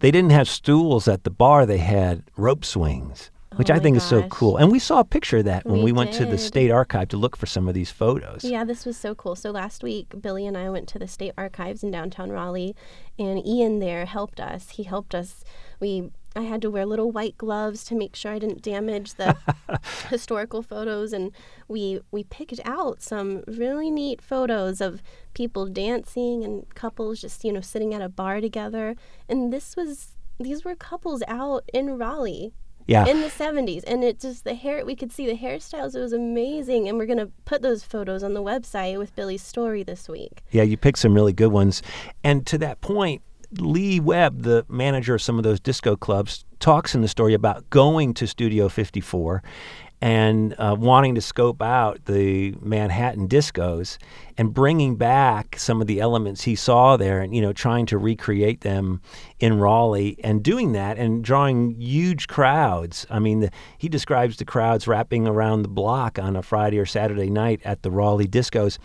They 0.00 0.10
didn't 0.10 0.30
have 0.32 0.48
stools 0.48 1.08
at 1.08 1.24
the 1.24 1.30
bar; 1.30 1.64
they 1.64 1.78
had 1.78 2.22
rope 2.36 2.64
swings, 2.64 3.30
oh 3.52 3.56
which 3.56 3.70
Oh 3.70 3.74
I 3.74 3.78
think 3.78 3.96
is 3.96 4.02
so 4.02 4.22
cool. 4.28 4.56
And 4.58 4.70
we 4.70 4.78
saw 4.78 5.00
a 5.00 5.04
picture 5.04 5.38
of 5.38 5.46
that 5.46 5.64
when 5.64 5.78
We 5.78 5.84
we 5.84 5.92
went 5.92 6.12
to 6.14 6.26
the 6.26 6.38
state 6.38 6.70
archive 6.70 7.08
to 7.08 7.16
look 7.16 7.36
for 7.36 7.46
some 7.46 7.66
of 7.66 7.74
these 7.74 7.90
photos. 7.90 8.44
Yeah, 8.44 8.64
this 8.64 8.84
was 8.84 8.96
so 8.96 9.14
cool. 9.14 9.36
So 9.36 9.50
last 9.50 9.82
week, 9.82 10.20
Billy 10.20 10.46
and 10.46 10.56
I 10.56 10.68
went 10.68 10.86
to 10.88 10.98
the 10.98 11.08
state 11.08 11.32
archives 11.38 11.82
in 11.82 11.90
downtown 11.90 12.30
Raleigh, 12.30 12.76
and 13.18 13.44
Ian 13.46 13.78
there 13.78 14.04
helped 14.04 14.38
us. 14.38 14.70
He 14.70 14.82
helped 14.82 15.14
us. 15.14 15.44
We 15.80 16.10
I 16.34 16.42
had 16.42 16.60
to 16.62 16.70
wear 16.70 16.84
little 16.84 17.10
white 17.10 17.38
gloves 17.38 17.82
to 17.84 17.94
make 17.94 18.14
sure 18.14 18.30
I 18.32 18.38
didn't 18.38 18.60
damage 18.60 19.14
the 19.14 19.36
historical 20.10 20.62
photos, 20.62 21.12
and 21.12 21.32
we 21.66 22.00
we 22.10 22.24
picked 22.24 22.60
out 22.64 23.02
some 23.02 23.42
really 23.46 23.90
neat 23.90 24.20
photos 24.20 24.80
of 24.80 25.02
people 25.34 25.66
dancing 25.66 26.44
and 26.44 26.66
couples 26.74 27.20
just 27.20 27.44
you 27.44 27.52
know 27.52 27.62
sitting 27.62 27.94
at 27.94 28.02
a 28.02 28.08
bar 28.08 28.40
together. 28.40 28.96
And 29.28 29.52
this 29.52 29.76
was 29.76 30.12
these 30.38 30.64
were 30.64 30.74
couples 30.74 31.22
out 31.26 31.64
in 31.72 31.96
Raleigh 31.96 32.52
Yeah. 32.86 33.06
In 33.06 33.20
the 33.20 33.28
70s. 33.28 33.82
And 33.86 34.04
it 34.04 34.20
just, 34.20 34.44
the 34.44 34.54
hair, 34.54 34.84
we 34.84 34.94
could 34.94 35.10
see 35.10 35.26
the 35.26 35.36
hairstyles. 35.36 35.94
It 35.96 36.00
was 36.00 36.12
amazing. 36.12 36.88
And 36.88 36.98
we're 36.98 37.06
going 37.06 37.18
to 37.18 37.30
put 37.46 37.62
those 37.62 37.82
photos 37.82 38.22
on 38.22 38.34
the 38.34 38.42
website 38.42 38.98
with 38.98 39.16
Billy's 39.16 39.42
story 39.42 39.82
this 39.82 40.08
week. 40.08 40.42
Yeah, 40.50 40.62
you 40.62 40.76
picked 40.76 40.98
some 40.98 41.14
really 41.14 41.32
good 41.32 41.50
ones. 41.52 41.82
And 42.22 42.46
to 42.46 42.58
that 42.58 42.80
point, 42.82 43.22
Lee 43.52 44.00
Webb, 44.00 44.42
the 44.42 44.64
manager 44.68 45.14
of 45.14 45.22
some 45.22 45.38
of 45.38 45.44
those 45.44 45.60
disco 45.60 45.96
clubs, 45.96 46.44
talks 46.60 46.94
in 46.94 47.02
the 47.02 47.08
story 47.08 47.34
about 47.34 47.68
going 47.70 48.14
to 48.14 48.26
Studio 48.26 48.68
54 48.68 49.42
and 50.02 50.54
uh, 50.58 50.76
wanting 50.78 51.14
to 51.14 51.22
scope 51.22 51.62
out 51.62 52.04
the 52.04 52.54
Manhattan 52.60 53.28
discos 53.28 53.96
and 54.36 54.52
bringing 54.52 54.96
back 54.96 55.58
some 55.58 55.80
of 55.80 55.86
the 55.86 56.00
elements 56.00 56.42
he 56.42 56.54
saw 56.54 56.98
there 56.98 57.20
and, 57.20 57.34
you 57.34 57.40
know, 57.40 57.54
trying 57.54 57.86
to 57.86 57.96
recreate 57.96 58.60
them 58.60 59.00
in 59.40 59.58
Raleigh 59.58 60.18
and 60.22 60.42
doing 60.42 60.72
that 60.72 60.98
and 60.98 61.24
drawing 61.24 61.80
huge 61.80 62.28
crowds. 62.28 63.06
I 63.08 63.18
mean, 63.18 63.40
the, 63.40 63.50
he 63.78 63.88
describes 63.88 64.36
the 64.36 64.44
crowds 64.44 64.86
wrapping 64.86 65.26
around 65.26 65.62
the 65.62 65.68
block 65.68 66.18
on 66.18 66.36
a 66.36 66.42
Friday 66.42 66.78
or 66.78 66.86
Saturday 66.86 67.30
night 67.30 67.60
at 67.64 67.82
the 67.82 67.90
Raleigh 67.90 68.28
discos 68.28 68.78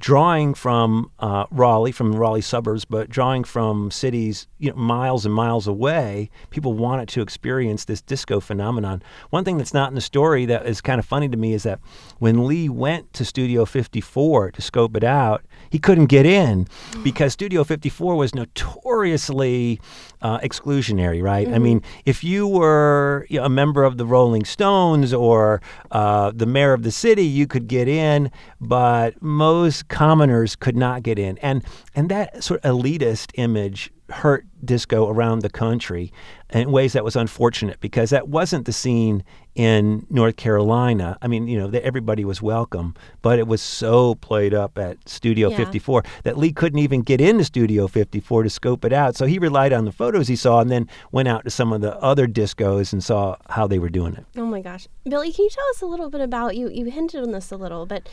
drawing 0.00 0.54
from 0.54 1.10
uh, 1.18 1.46
Raleigh, 1.50 1.92
from 1.92 2.14
Raleigh 2.14 2.40
suburbs, 2.40 2.84
but 2.84 3.08
drawing 3.08 3.44
from 3.44 3.90
cities 3.90 4.46
you 4.58 4.70
know, 4.70 4.76
miles 4.76 5.24
and 5.26 5.34
miles 5.34 5.66
away, 5.66 6.30
people 6.50 6.72
wanted 6.74 7.08
to 7.08 7.22
experience 7.22 7.84
this 7.84 8.00
disco 8.00 8.40
phenomenon. 8.40 9.02
One 9.30 9.44
thing 9.44 9.58
that's 9.58 9.74
not 9.74 9.88
in 9.88 9.94
the 9.94 10.00
story 10.00 10.46
that 10.46 10.66
is 10.66 10.80
kind 10.80 10.98
of 10.98 11.04
funny 11.04 11.28
to 11.28 11.36
me 11.36 11.52
is 11.52 11.64
that 11.64 11.80
when 12.18 12.46
Lee 12.46 12.68
went 12.68 13.12
to 13.14 13.24
Studio 13.24 13.64
54 13.64 14.52
to 14.52 14.62
scope 14.62 14.96
it 14.96 15.04
out, 15.04 15.44
he 15.70 15.78
couldn't 15.78 16.06
get 16.06 16.26
in 16.26 16.68
because 17.02 17.32
Studio 17.32 17.64
54 17.64 18.14
was 18.16 18.34
notoriously 18.34 19.80
uh, 20.22 20.38
exclusionary, 20.40 21.22
right? 21.22 21.46
Mm-hmm. 21.46 21.54
I 21.54 21.58
mean, 21.58 21.82
if 22.04 22.22
you 22.22 22.46
were 22.46 23.26
you 23.28 23.40
know, 23.40 23.46
a 23.46 23.48
member 23.48 23.84
of 23.84 23.98
the 23.98 24.06
Rolling 24.06 24.44
Stones 24.44 25.12
or 25.12 25.60
uh, 25.90 26.32
the 26.34 26.46
mayor 26.46 26.72
of 26.72 26.82
the 26.82 26.90
city, 26.90 27.24
you 27.24 27.46
could 27.46 27.66
get 27.66 27.88
in, 27.88 28.30
but 28.60 29.20
most 29.20 29.87
commoners 29.88 30.56
could 30.56 30.76
not 30.76 31.02
get 31.02 31.18
in. 31.18 31.38
And, 31.38 31.64
and 31.94 32.08
that 32.10 32.42
sort 32.42 32.64
of 32.64 32.76
elitist 32.76 33.32
image 33.34 33.90
hurt 34.10 34.46
disco 34.64 35.08
around 35.08 35.40
the 35.40 35.50
country 35.50 36.12
in 36.50 36.72
ways 36.72 36.94
that 36.94 37.04
was 37.04 37.14
unfortunate 37.14 37.78
because 37.80 38.10
that 38.10 38.28
wasn't 38.28 38.64
the 38.64 38.72
scene 38.72 39.22
in 39.54 40.06
North 40.08 40.36
Carolina. 40.36 41.18
I 41.20 41.28
mean, 41.28 41.46
you 41.46 41.58
know, 41.58 41.78
everybody 41.78 42.24
was 42.24 42.40
welcome, 42.40 42.94
but 43.22 43.38
it 43.38 43.46
was 43.46 43.60
so 43.60 44.14
played 44.16 44.54
up 44.54 44.78
at 44.78 45.08
Studio 45.08 45.50
yeah. 45.50 45.56
54 45.58 46.04
that 46.22 46.38
Lee 46.38 46.52
couldn't 46.52 46.78
even 46.78 47.02
get 47.02 47.20
into 47.20 47.44
Studio 47.44 47.86
54 47.86 48.44
to 48.44 48.50
scope 48.50 48.84
it 48.84 48.92
out. 48.92 49.16
So 49.16 49.26
he 49.26 49.38
relied 49.38 49.72
on 49.72 49.84
the 49.84 49.92
photos 49.92 50.28
he 50.28 50.36
saw 50.36 50.60
and 50.60 50.70
then 50.70 50.88
went 51.12 51.28
out 51.28 51.44
to 51.44 51.50
some 51.50 51.72
of 51.72 51.82
the 51.82 51.96
other 51.98 52.26
discos 52.26 52.92
and 52.92 53.04
saw 53.04 53.36
how 53.50 53.66
they 53.66 53.78
were 53.78 53.90
doing 53.90 54.14
it. 54.14 54.24
Oh 54.36 54.46
my 54.46 54.62
gosh. 54.62 54.88
Billy, 55.04 55.32
can 55.32 55.44
you 55.44 55.50
tell 55.50 55.68
us 55.70 55.82
a 55.82 55.86
little 55.86 56.08
bit 56.08 56.20
about 56.20 56.56
you? 56.56 56.70
You 56.70 56.86
hinted 56.86 57.22
on 57.22 57.32
this 57.32 57.50
a 57.50 57.56
little, 57.56 57.84
but 57.84 58.08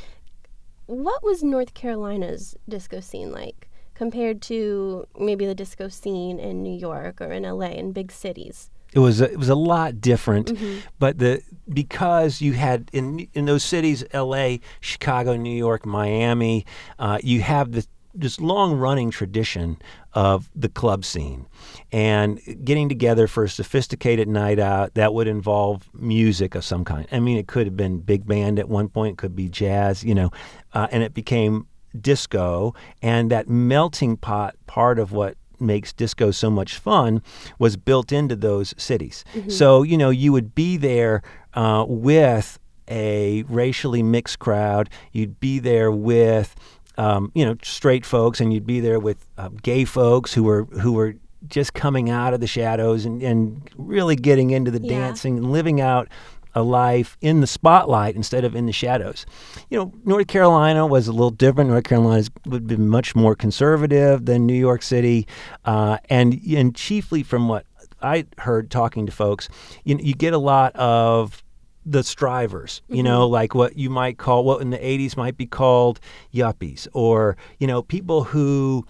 what 0.86 1.24
was 1.24 1.44
North 1.44 1.74
Carolina's 1.74 2.56
disco 2.68 3.00
scene 3.00 3.32
like? 3.32 3.70
compared 3.96 4.42
to 4.42 5.08
maybe 5.18 5.46
the 5.46 5.56
disco 5.56 5.88
scene 5.88 6.38
in 6.38 6.62
New 6.62 6.78
York 6.78 7.20
or 7.22 7.32
in 7.32 7.44
LA 7.44 7.68
in 7.68 7.94
big 7.94 8.12
cities? 8.12 8.70
It 8.94 9.00
was 9.00 9.20
a, 9.20 9.32
it 9.32 9.38
was 9.38 9.50
a 9.50 9.56
lot 9.56 10.00
different, 10.00 10.48
mm-hmm. 10.48 10.80
but 11.00 11.18
the 11.18 11.42
because 11.68 12.40
you 12.40 12.54
had 12.54 12.90
in 12.94 13.28
in 13.34 13.46
those 13.46 13.64
cities, 13.64 14.06
L.A., 14.12 14.62
Chicago, 14.80 15.36
New 15.36 15.56
York, 15.56 15.86
Miami, 15.86 16.66
uh, 17.00 17.18
you 17.22 17.42
have 17.42 17.74
this 17.74 17.88
this 18.16 18.40
long 18.40 18.74
running 18.74 19.12
tradition 19.12 19.78
of 20.14 20.50
the 20.56 20.70
club 20.70 21.04
scene 21.04 21.46
and 21.92 22.40
getting 22.64 22.90
together 22.90 23.28
for 23.28 23.44
a 23.44 23.50
sophisticated 23.50 24.28
night 24.28 24.60
out 24.60 24.94
that 24.94 25.14
would 25.14 25.28
involve 25.28 25.90
music 25.94 26.56
of 26.56 26.64
some 26.64 26.86
kind. 26.86 27.08
I 27.12 27.20
mean, 27.20 27.38
it 27.38 27.48
could 27.48 27.68
have 27.68 27.78
been 27.78 28.00
big 28.00 28.26
band 28.26 28.60
at 28.60 28.70
one 28.70 28.90
point, 28.90 29.18
could 29.18 29.36
be 29.36 29.50
jazz, 29.50 30.04
you 30.04 30.16
know, 30.16 30.32
uh, 30.74 30.88
and 30.92 31.04
it 31.04 31.14
became 31.14 31.68
disco 32.00 32.74
and 33.02 33.32
that 33.32 33.48
melting 33.48 34.18
pot 34.18 34.56
part 34.68 35.00
of 35.00 35.12
what 35.12 35.38
makes 35.60 35.94
disco 35.94 36.32
so 36.32 36.50
much 36.50 36.78
fun 36.78 37.22
was 37.60 37.78
built 37.78 38.12
into 38.12 38.36
those 38.36 38.74
cities. 38.78 39.24
Mm-hmm. 39.34 39.50
So, 39.50 39.84
you 39.84 39.98
know, 39.98 40.10
you 40.10 40.32
would 40.32 40.54
be 40.56 40.78
there 40.78 41.22
uh, 41.54 41.86
with 41.88 42.60
a 42.90 43.44
racially 43.44 44.04
mixed 44.04 44.40
crowd, 44.40 44.90
you'd 45.12 45.40
be 45.40 45.60
there 45.60 45.92
with 45.92 46.56
um, 46.98 47.32
you 47.36 47.46
know 47.46 47.56
straight 47.64 48.06
folks, 48.06 48.40
and 48.40 48.54
you'd 48.54 48.66
be 48.66 48.80
there 48.80 49.00
with 49.00 49.26
uh, 49.38 49.50
gay 49.64 49.86
folks 49.86 50.34
who 50.34 50.44
were 50.44 50.66
who 50.66 50.94
were 50.94 51.16
just 51.48 51.74
coming 51.74 52.10
out 52.10 52.34
of 52.34 52.40
the 52.40 52.48
shadows 52.48 53.06
and, 53.06 53.22
and 53.22 53.70
really 53.78 54.16
getting 54.16 54.52
into 54.52 54.72
the 54.72 54.82
yeah. 54.82 55.00
dancing 55.00 55.38
and 55.38 55.52
living 55.52 55.80
out 55.80 56.08
a 56.56 56.64
life 56.64 57.18
in 57.22 57.42
the 57.42 57.48
spotlight 57.48 58.16
instead 58.16 58.46
of 58.46 58.56
in 58.56 58.66
the 58.66 58.72
shadows. 58.72 59.26
You 59.70 59.78
know, 59.78 59.94
North 60.06 60.28
Carolina 60.28 60.88
was 60.88 61.08
a 61.08 61.12
little 61.12 61.30
different. 61.30 61.70
North 61.70 61.84
Carolina 61.84 62.24
would 62.46 62.66
be 62.66 62.78
much 62.78 63.14
more 63.14 63.36
conservative 63.36 64.26
than 64.26 64.46
New 64.46 64.54
York 64.54 64.82
City, 64.82 65.28
uh, 65.66 65.98
and 66.10 66.42
and 66.48 66.74
chiefly 66.74 67.24
from 67.24 67.50
what 67.50 67.66
I 68.02 68.26
heard 68.38 68.70
talking 68.70 69.06
to 69.06 69.12
folks, 69.12 69.50
you, 69.84 69.98
you 70.00 70.14
get 70.14 70.34
a 70.34 70.38
lot 70.38 70.76
of 70.76 71.44
the 71.86 72.04
strivers, 72.04 72.82
you 72.88 72.98
mm-hmm. 72.98 73.06
know, 73.06 73.28
like 73.28 73.54
what 73.54 73.78
you 73.78 73.90
might 73.90 74.18
call 74.18 74.44
what 74.44 74.62
in 74.62 74.72
the 74.72 74.78
80s 74.78 75.16
might 75.16 75.38
be 75.38 75.46
called 75.46 76.00
yuppies 76.34 76.88
or, 76.94 77.38
you 77.60 77.68
know, 77.68 77.82
people 77.82 78.24
who 78.24 78.86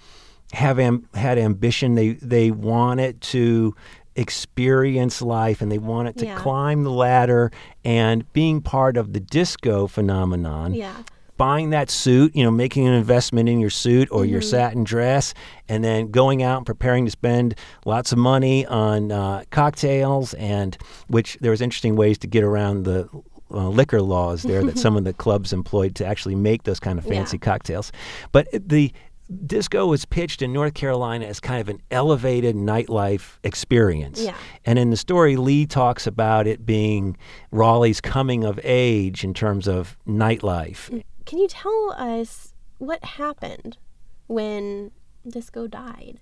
have 0.53 0.79
am- 0.79 1.07
had 1.13 1.37
ambition 1.37 1.95
they 1.95 2.13
they 2.13 2.51
wanted 2.51 3.19
to 3.19 3.75
experience 4.15 5.21
life 5.21 5.61
and 5.61 5.71
they 5.71 5.77
wanted 5.77 6.17
to 6.17 6.25
yeah. 6.25 6.37
climb 6.37 6.83
the 6.83 6.91
ladder 6.91 7.51
and 7.83 8.31
being 8.31 8.61
part 8.61 8.95
of 8.95 9.11
the 9.13 9.19
disco 9.19 9.87
phenomenon. 9.87 10.73
Yeah. 10.73 10.95
Buying 11.37 11.71
that 11.71 11.89
suit, 11.89 12.35
you 12.35 12.43
know, 12.43 12.51
making 12.51 12.87
an 12.87 12.93
investment 12.93 13.49
in 13.49 13.59
your 13.59 13.69
suit 13.69 14.07
or 14.11 14.21
mm-hmm. 14.21 14.31
your 14.31 14.41
satin 14.41 14.83
dress, 14.83 15.33
and 15.67 15.83
then 15.83 16.11
going 16.11 16.43
out 16.43 16.57
and 16.57 16.65
preparing 16.65 17.05
to 17.05 17.11
spend 17.11 17.55
lots 17.85 18.11
of 18.11 18.17
money 18.17 18.65
on 18.65 19.11
uh, 19.11 19.43
cocktails, 19.51 20.33
and 20.35 20.77
which 21.07 21.37
there 21.41 21.51
was 21.51 21.61
interesting 21.61 21.95
ways 21.95 22.17
to 22.19 22.27
get 22.27 22.43
around 22.43 22.83
the 22.83 23.09
uh, 23.51 23.69
liquor 23.69 24.01
laws 24.01 24.43
there 24.43 24.63
that 24.63 24.77
some 24.77 24.97
of 24.97 25.03
the 25.03 25.13
clubs 25.23 25.53
employed 25.53 25.95
to 25.95 26.05
actually 26.05 26.35
make 26.35 26.63
those 26.63 26.79
kind 26.79 26.97
of 26.97 27.05
fancy 27.05 27.37
yeah. 27.37 27.45
cocktails. 27.45 27.91
But 28.31 28.47
the 28.51 28.91
disco 29.45 29.87
was 29.87 30.05
pitched 30.05 30.41
in 30.41 30.53
North 30.53 30.73
Carolina 30.73 31.25
as 31.25 31.39
kind 31.39 31.59
of 31.61 31.69
an 31.69 31.81
elevated 31.91 32.55
nightlife 32.55 33.37
experience. 33.43 34.21
Yeah. 34.21 34.35
And 34.65 34.77
in 34.77 34.91
the 34.91 34.97
story, 34.97 35.35
Lee 35.35 35.65
talks 35.65 36.05
about 36.05 36.47
it 36.47 36.65
being 36.65 37.17
Raleigh's 37.51 38.01
coming 38.01 38.43
of 38.43 38.59
age 38.63 39.23
in 39.23 39.33
terms 39.33 39.67
of 39.67 39.97
nightlife. 40.07 41.03
Can 41.25 41.39
you 41.39 41.47
tell 41.47 41.93
us 41.97 42.53
what 42.77 43.03
happened 43.03 43.77
when 44.27 44.91
disco 45.27 45.67
died? 45.67 46.19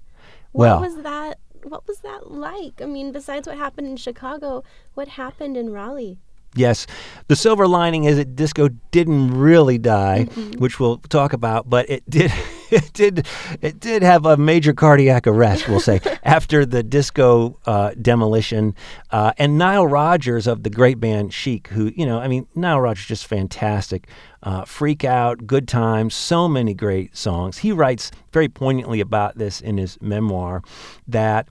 What 0.52 0.66
well, 0.66 0.82
was 0.82 0.96
that? 1.04 1.40
What 1.64 1.88
was 1.88 2.00
that 2.00 2.32
like? 2.32 2.82
I 2.82 2.86
mean, 2.86 3.12
besides 3.12 3.48
what 3.48 3.58
happened 3.58 3.88
in 3.88 3.98
Chicago, 3.98 4.64
what 4.94 5.10
happened 5.10 5.58
in 5.58 5.72
Raleigh? 5.72 6.20
Yes, 6.56 6.86
the 7.28 7.36
silver 7.36 7.68
lining 7.68 8.04
is 8.04 8.18
that 8.18 8.36
disco 8.36 8.70
didn't 8.92 9.38
really 9.38 9.78
die, 9.78 10.28
mm-hmm. 10.30 10.60
which 10.60 10.80
we'll 10.80 10.98
talk 10.98 11.34
about, 11.34 11.70
but 11.70 11.90
it 11.90 12.08
did. 12.10 12.32
It 12.84 12.92
did. 12.94 13.28
It 13.62 13.80
did 13.80 14.02
have 14.02 14.26
a 14.26 14.36
major 14.36 14.74
cardiac 14.74 15.28
arrest, 15.28 15.70
we'll 15.70 15.80
say, 15.80 16.02
after 16.24 16.66
the 16.66 16.82
disco 16.82 17.60
uh, 17.68 17.92
demolition. 18.02 18.74
Uh, 19.12 19.32
and 19.38 19.60
Nile 19.60 19.86
Rodgers 19.86 20.48
of 20.48 20.64
the 20.64 20.72
great 20.72 21.00
band 21.00 21.34
Chic, 21.34 21.68
who 21.68 21.92
you 21.96 22.06
know, 22.06 22.20
I 22.20 22.28
mean, 22.28 22.48
Nile 22.56 22.82
Rodgers 22.82 23.06
just 23.06 23.28
fantastic. 23.28 24.08
Uh, 24.42 24.66
Freak 24.66 25.06
Out, 25.06 25.46
Good 25.46 25.68
Times, 25.68 26.16
so 26.16 26.50
many 26.50 26.74
great 26.74 27.16
songs. 27.16 27.60
He 27.60 27.72
writes 27.72 28.12
very 28.32 28.50
poignantly 28.50 29.00
about 29.00 29.38
this 29.38 29.62
in 29.62 29.78
his 29.78 30.02
memoir 30.02 30.64
that 31.08 31.48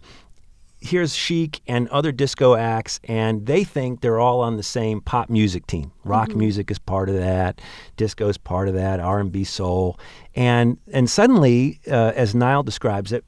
here's 0.82 1.14
Chic 1.14 1.60
and 1.66 1.88
other 1.88 2.12
disco 2.12 2.54
acts, 2.54 3.00
and 3.04 3.46
they 3.46 3.64
think 3.64 4.00
they're 4.00 4.18
all 4.18 4.40
on 4.40 4.56
the 4.56 4.62
same 4.62 5.00
pop 5.00 5.30
music 5.30 5.66
team. 5.66 5.92
Rock 6.04 6.30
mm-hmm. 6.30 6.40
music 6.40 6.70
is 6.70 6.78
part 6.78 7.08
of 7.08 7.14
that, 7.14 7.60
disco 7.96 8.28
is 8.28 8.36
part 8.36 8.68
of 8.68 8.74
that, 8.74 9.00
R&B, 9.00 9.44
soul, 9.44 9.98
and 10.34 10.78
and 10.92 11.08
suddenly, 11.08 11.80
uh, 11.90 12.12
as 12.16 12.34
Nile 12.34 12.62
describes 12.62 13.12
it, 13.12 13.24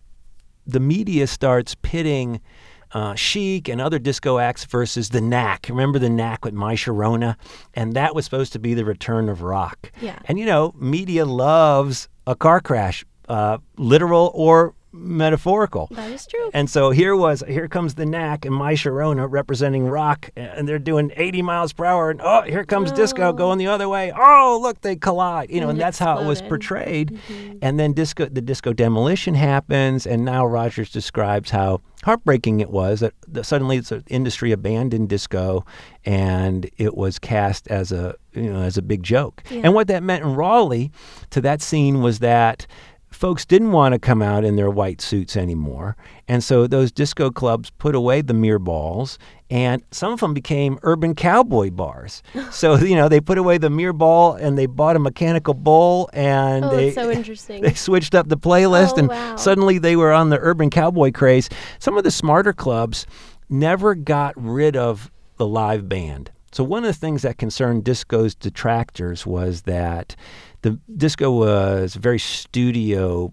the 0.66 0.80
media 0.80 1.26
starts 1.26 1.74
pitting. 1.76 2.40
Uh, 2.92 3.12
Chic 3.16 3.68
and 3.68 3.80
other 3.80 3.98
disco 3.98 4.38
acts 4.38 4.64
versus 4.66 5.08
the 5.08 5.20
Knack. 5.20 5.66
Remember 5.68 5.98
the 5.98 6.08
Knack 6.08 6.44
with 6.44 6.54
My 6.54 6.76
Sharona? 6.76 7.34
And 7.74 7.94
that 7.94 8.14
was 8.14 8.24
supposed 8.24 8.52
to 8.52 8.60
be 8.60 8.72
the 8.72 8.84
return 8.84 9.28
of 9.28 9.42
rock. 9.42 9.90
Yeah. 10.00 10.16
And 10.26 10.38
you 10.38 10.46
know, 10.46 10.72
media 10.78 11.24
loves 11.24 12.08
a 12.28 12.36
car 12.36 12.60
crash, 12.60 13.04
uh, 13.28 13.58
literal 13.78 14.30
or 14.32 14.76
metaphorical. 14.94 15.88
That 15.90 16.10
is 16.10 16.26
true. 16.26 16.50
And 16.54 16.70
so 16.70 16.90
here 16.90 17.16
was 17.16 17.42
here 17.46 17.68
comes 17.68 17.94
the 17.94 18.06
knack 18.06 18.44
and 18.44 18.54
my 18.54 18.74
Sharona 18.74 19.26
representing 19.28 19.86
rock, 19.86 20.30
and 20.36 20.68
they're 20.68 20.78
doing 20.78 21.12
80 21.16 21.42
miles 21.42 21.72
per 21.72 21.84
hour, 21.84 22.10
and 22.10 22.20
oh, 22.22 22.42
here 22.42 22.64
comes 22.64 22.92
disco 22.92 23.28
oh. 23.28 23.32
going 23.32 23.58
the 23.58 23.66
other 23.66 23.88
way. 23.88 24.12
Oh, 24.16 24.58
look, 24.62 24.80
they 24.80 24.96
collide. 24.96 25.50
You 25.50 25.60
know, 25.60 25.68
and, 25.68 25.72
And 25.72 25.80
that's 25.80 25.98
how 25.98 26.18
it 26.18 26.26
was 26.26 26.38
exploded. 26.38 26.48
portrayed. 26.48 27.10
Mm-hmm. 27.10 27.58
And 27.62 27.78
then 27.78 27.92
disco, 27.92 28.26
the 28.26 28.40
disco 28.40 28.72
demolition 28.72 29.34
happens, 29.34 30.06
and 30.06 30.24
Nile 30.24 30.46
Rodgers 30.46 30.90
describes 30.90 31.50
how 31.50 31.80
heartbreaking 32.04 32.60
it 32.60 32.70
was 32.70 33.00
that, 33.00 33.14
that 33.28 33.44
suddenly 33.44 33.80
the 33.80 34.04
industry 34.08 34.52
abandoned 34.52 35.08
disco, 35.08 35.64
and 36.04 36.70
it 36.76 36.96
was 36.96 37.18
cast 37.18 37.66
as 37.68 37.92
a 37.92 38.14
you 38.32 38.52
know 38.52 38.60
as 38.60 38.76
a 38.76 38.82
big 38.82 39.02
joke. 39.02 39.42
Yeah. 39.50 39.62
And 39.64 39.74
what 39.74 39.88
that 39.88 40.02
meant 40.02 40.24
in 40.24 40.34
Raleigh 40.34 40.92
to 41.30 41.40
that 41.40 41.62
scene 41.62 42.00
was 42.00 42.18
that 42.20 42.66
folks 43.14 43.44
didn't 43.46 43.72
want 43.72 43.92
to 43.92 43.98
come 43.98 44.20
out 44.20 44.44
in 44.44 44.56
their 44.56 44.70
white 44.70 45.00
suits 45.00 45.36
anymore. 45.36 45.96
And 46.28 46.42
so 46.42 46.66
those 46.66 46.90
disco 46.92 47.30
clubs 47.30 47.70
put 47.70 47.94
away 47.94 48.20
the 48.22 48.34
mirror 48.34 48.58
balls 48.58 49.18
and 49.50 49.82
some 49.90 50.12
of 50.12 50.20
them 50.20 50.34
became 50.34 50.78
urban 50.82 51.14
cowboy 51.14 51.70
bars. 51.70 52.22
so, 52.50 52.76
you 52.76 52.96
know, 52.96 53.08
they 53.08 53.20
put 53.20 53.38
away 53.38 53.58
the 53.58 53.70
mirror 53.70 53.92
ball 53.92 54.34
and 54.34 54.58
they 54.58 54.66
bought 54.66 54.96
a 54.96 54.98
mechanical 54.98 55.54
bull 55.54 56.10
and 56.12 56.64
Oh, 56.64 56.76
they 56.76 56.92
so 56.92 57.10
interesting. 57.18 57.62
they 57.62 57.74
switched 57.74 58.14
up 58.14 58.28
the 58.28 58.36
playlist 58.36 58.94
Oh, 58.94 58.98
and 58.98 59.08
wow. 59.08 59.36
suddenly 59.36 59.78
they 59.78 59.96
were 59.96 60.12
on 60.12 60.30
the 60.30 60.38
urban 60.40 60.70
cowboy 60.70 61.12
craze. 61.12 61.48
Some 61.78 61.96
of 61.96 62.04
the 62.04 62.10
smarter 62.10 62.52
clubs 62.52 63.06
never 63.48 63.94
got 63.94 64.34
rid 64.36 64.76
of 64.76 65.10
the 65.36 65.46
live 65.46 65.88
band. 65.88 66.30
So 66.52 66.62
one 66.62 66.84
of 66.84 66.88
the 66.88 66.98
things 66.98 67.22
that 67.22 67.36
concerned 67.36 67.82
disco's 67.84 68.34
detractors 68.34 69.26
was 69.26 69.62
that 69.62 70.14
the 70.64 70.78
disco 70.96 71.30
was 71.30 71.94
a 71.94 71.98
very 71.98 72.18
studio 72.18 73.32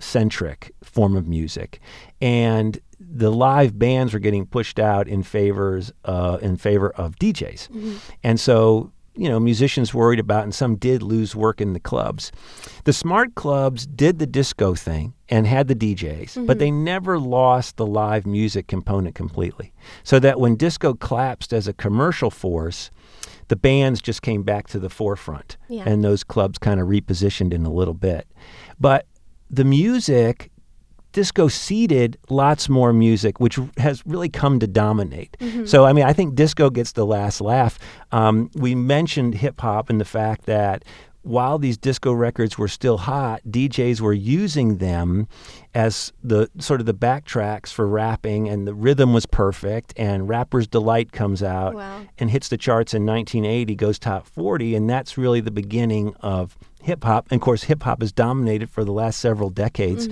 centric 0.00 0.72
form 0.82 1.16
of 1.16 1.28
music 1.28 1.80
and 2.20 2.80
the 2.98 3.30
live 3.30 3.78
bands 3.78 4.12
were 4.12 4.18
getting 4.18 4.44
pushed 4.44 4.80
out 4.80 5.06
in 5.06 5.22
favors 5.22 5.92
uh, 6.04 6.38
in 6.42 6.56
favor 6.56 6.90
of 6.90 7.14
DJs. 7.16 7.68
And 8.24 8.40
so, 8.40 8.90
you 9.14 9.28
know, 9.28 9.38
musicians 9.38 9.94
worried 9.94 10.18
about 10.18 10.42
and 10.42 10.52
some 10.54 10.74
did 10.74 11.04
lose 11.04 11.36
work 11.36 11.60
in 11.60 11.72
the 11.72 11.80
clubs. 11.80 12.32
The 12.82 12.92
smart 12.92 13.36
clubs 13.36 13.86
did 13.86 14.18
the 14.18 14.26
disco 14.26 14.74
thing 14.74 15.14
and 15.28 15.46
had 15.46 15.68
the 15.68 15.74
DJs, 15.76 16.46
but 16.48 16.58
they 16.58 16.72
never 16.72 17.18
lost 17.18 17.76
the 17.76 17.86
live 17.86 18.26
music 18.26 18.66
component 18.66 19.14
completely. 19.14 19.72
So 20.02 20.18
that 20.18 20.40
when 20.40 20.56
disco 20.56 20.94
collapsed 20.94 21.52
as 21.52 21.68
a 21.68 21.72
commercial 21.72 22.30
force, 22.30 22.90
the 23.48 23.56
bands 23.56 24.00
just 24.00 24.22
came 24.22 24.42
back 24.42 24.66
to 24.68 24.78
the 24.78 24.90
forefront 24.90 25.56
Yeah. 25.68 25.84
and 25.86 26.02
those 26.02 26.24
clubs 26.24 26.58
kind 26.58 26.80
of 26.80 26.88
repositioned 26.88 27.52
in 27.54 27.64
a 27.66 27.70
little 27.72 27.94
bit. 27.94 28.26
But 28.80 29.06
the 29.50 29.64
music 29.64 30.50
disco 31.12 31.48
seeded 31.48 32.18
lots 32.28 32.68
more 32.68 32.92
music, 32.92 33.40
which 33.40 33.58
has 33.78 34.04
really 34.06 34.28
come 34.28 34.58
to 34.58 34.66
dominate. 34.66 35.34
So, 35.64 35.86
I 35.86 35.94
mean, 35.94 36.04
I 36.04 36.12
think 36.12 36.34
disco 36.34 36.68
gets 36.68 36.92
the 36.92 37.06
last 37.06 37.40
laugh. 37.40 37.78
Um, 38.12 38.50
we 38.54 38.74
mentioned 38.74 39.34
hip 39.36 39.58
hop 39.60 39.88
and 39.88 39.98
the 39.98 40.04
fact 40.04 40.44
that 40.44 40.84
while 41.26 41.58
these 41.58 41.76
disco 41.76 42.12
records 42.12 42.56
were 42.56 42.68
still 42.68 42.98
hot, 42.98 43.40
DJs 43.48 44.00
were 44.00 44.12
using 44.12 44.78
them 44.78 45.26
as 45.74 46.12
the 46.22 46.48
sort 46.58 46.80
of 46.80 46.86
the 46.86 46.94
backtracks 46.94 47.72
for 47.72 47.86
rapping, 47.86 48.48
and 48.48 48.66
the 48.66 48.74
rhythm 48.74 49.12
was 49.12 49.26
perfect. 49.26 49.92
And 49.96 50.28
Rapper's 50.28 50.66
Delight 50.68 51.12
comes 51.12 51.42
out 51.42 51.74
Wow. 51.74 52.02
and 52.18 52.30
hits 52.30 52.48
the 52.48 52.56
charts 52.56 52.94
in 52.94 53.04
1980, 53.04 53.74
goes 53.74 53.98
top 53.98 54.26
40, 54.26 54.74
and 54.74 54.88
that's 54.88 55.18
really 55.18 55.40
the 55.40 55.50
beginning 55.50 56.14
of 56.20 56.56
hip 56.86 57.02
hop. 57.02 57.26
And 57.30 57.40
of 57.40 57.44
course, 57.44 57.64
hip 57.64 57.82
hop 57.82 58.00
has 58.00 58.12
dominated 58.12 58.70
for 58.70 58.84
the 58.84 58.92
last 58.92 59.18
several 59.18 59.50
decades. 59.50 60.08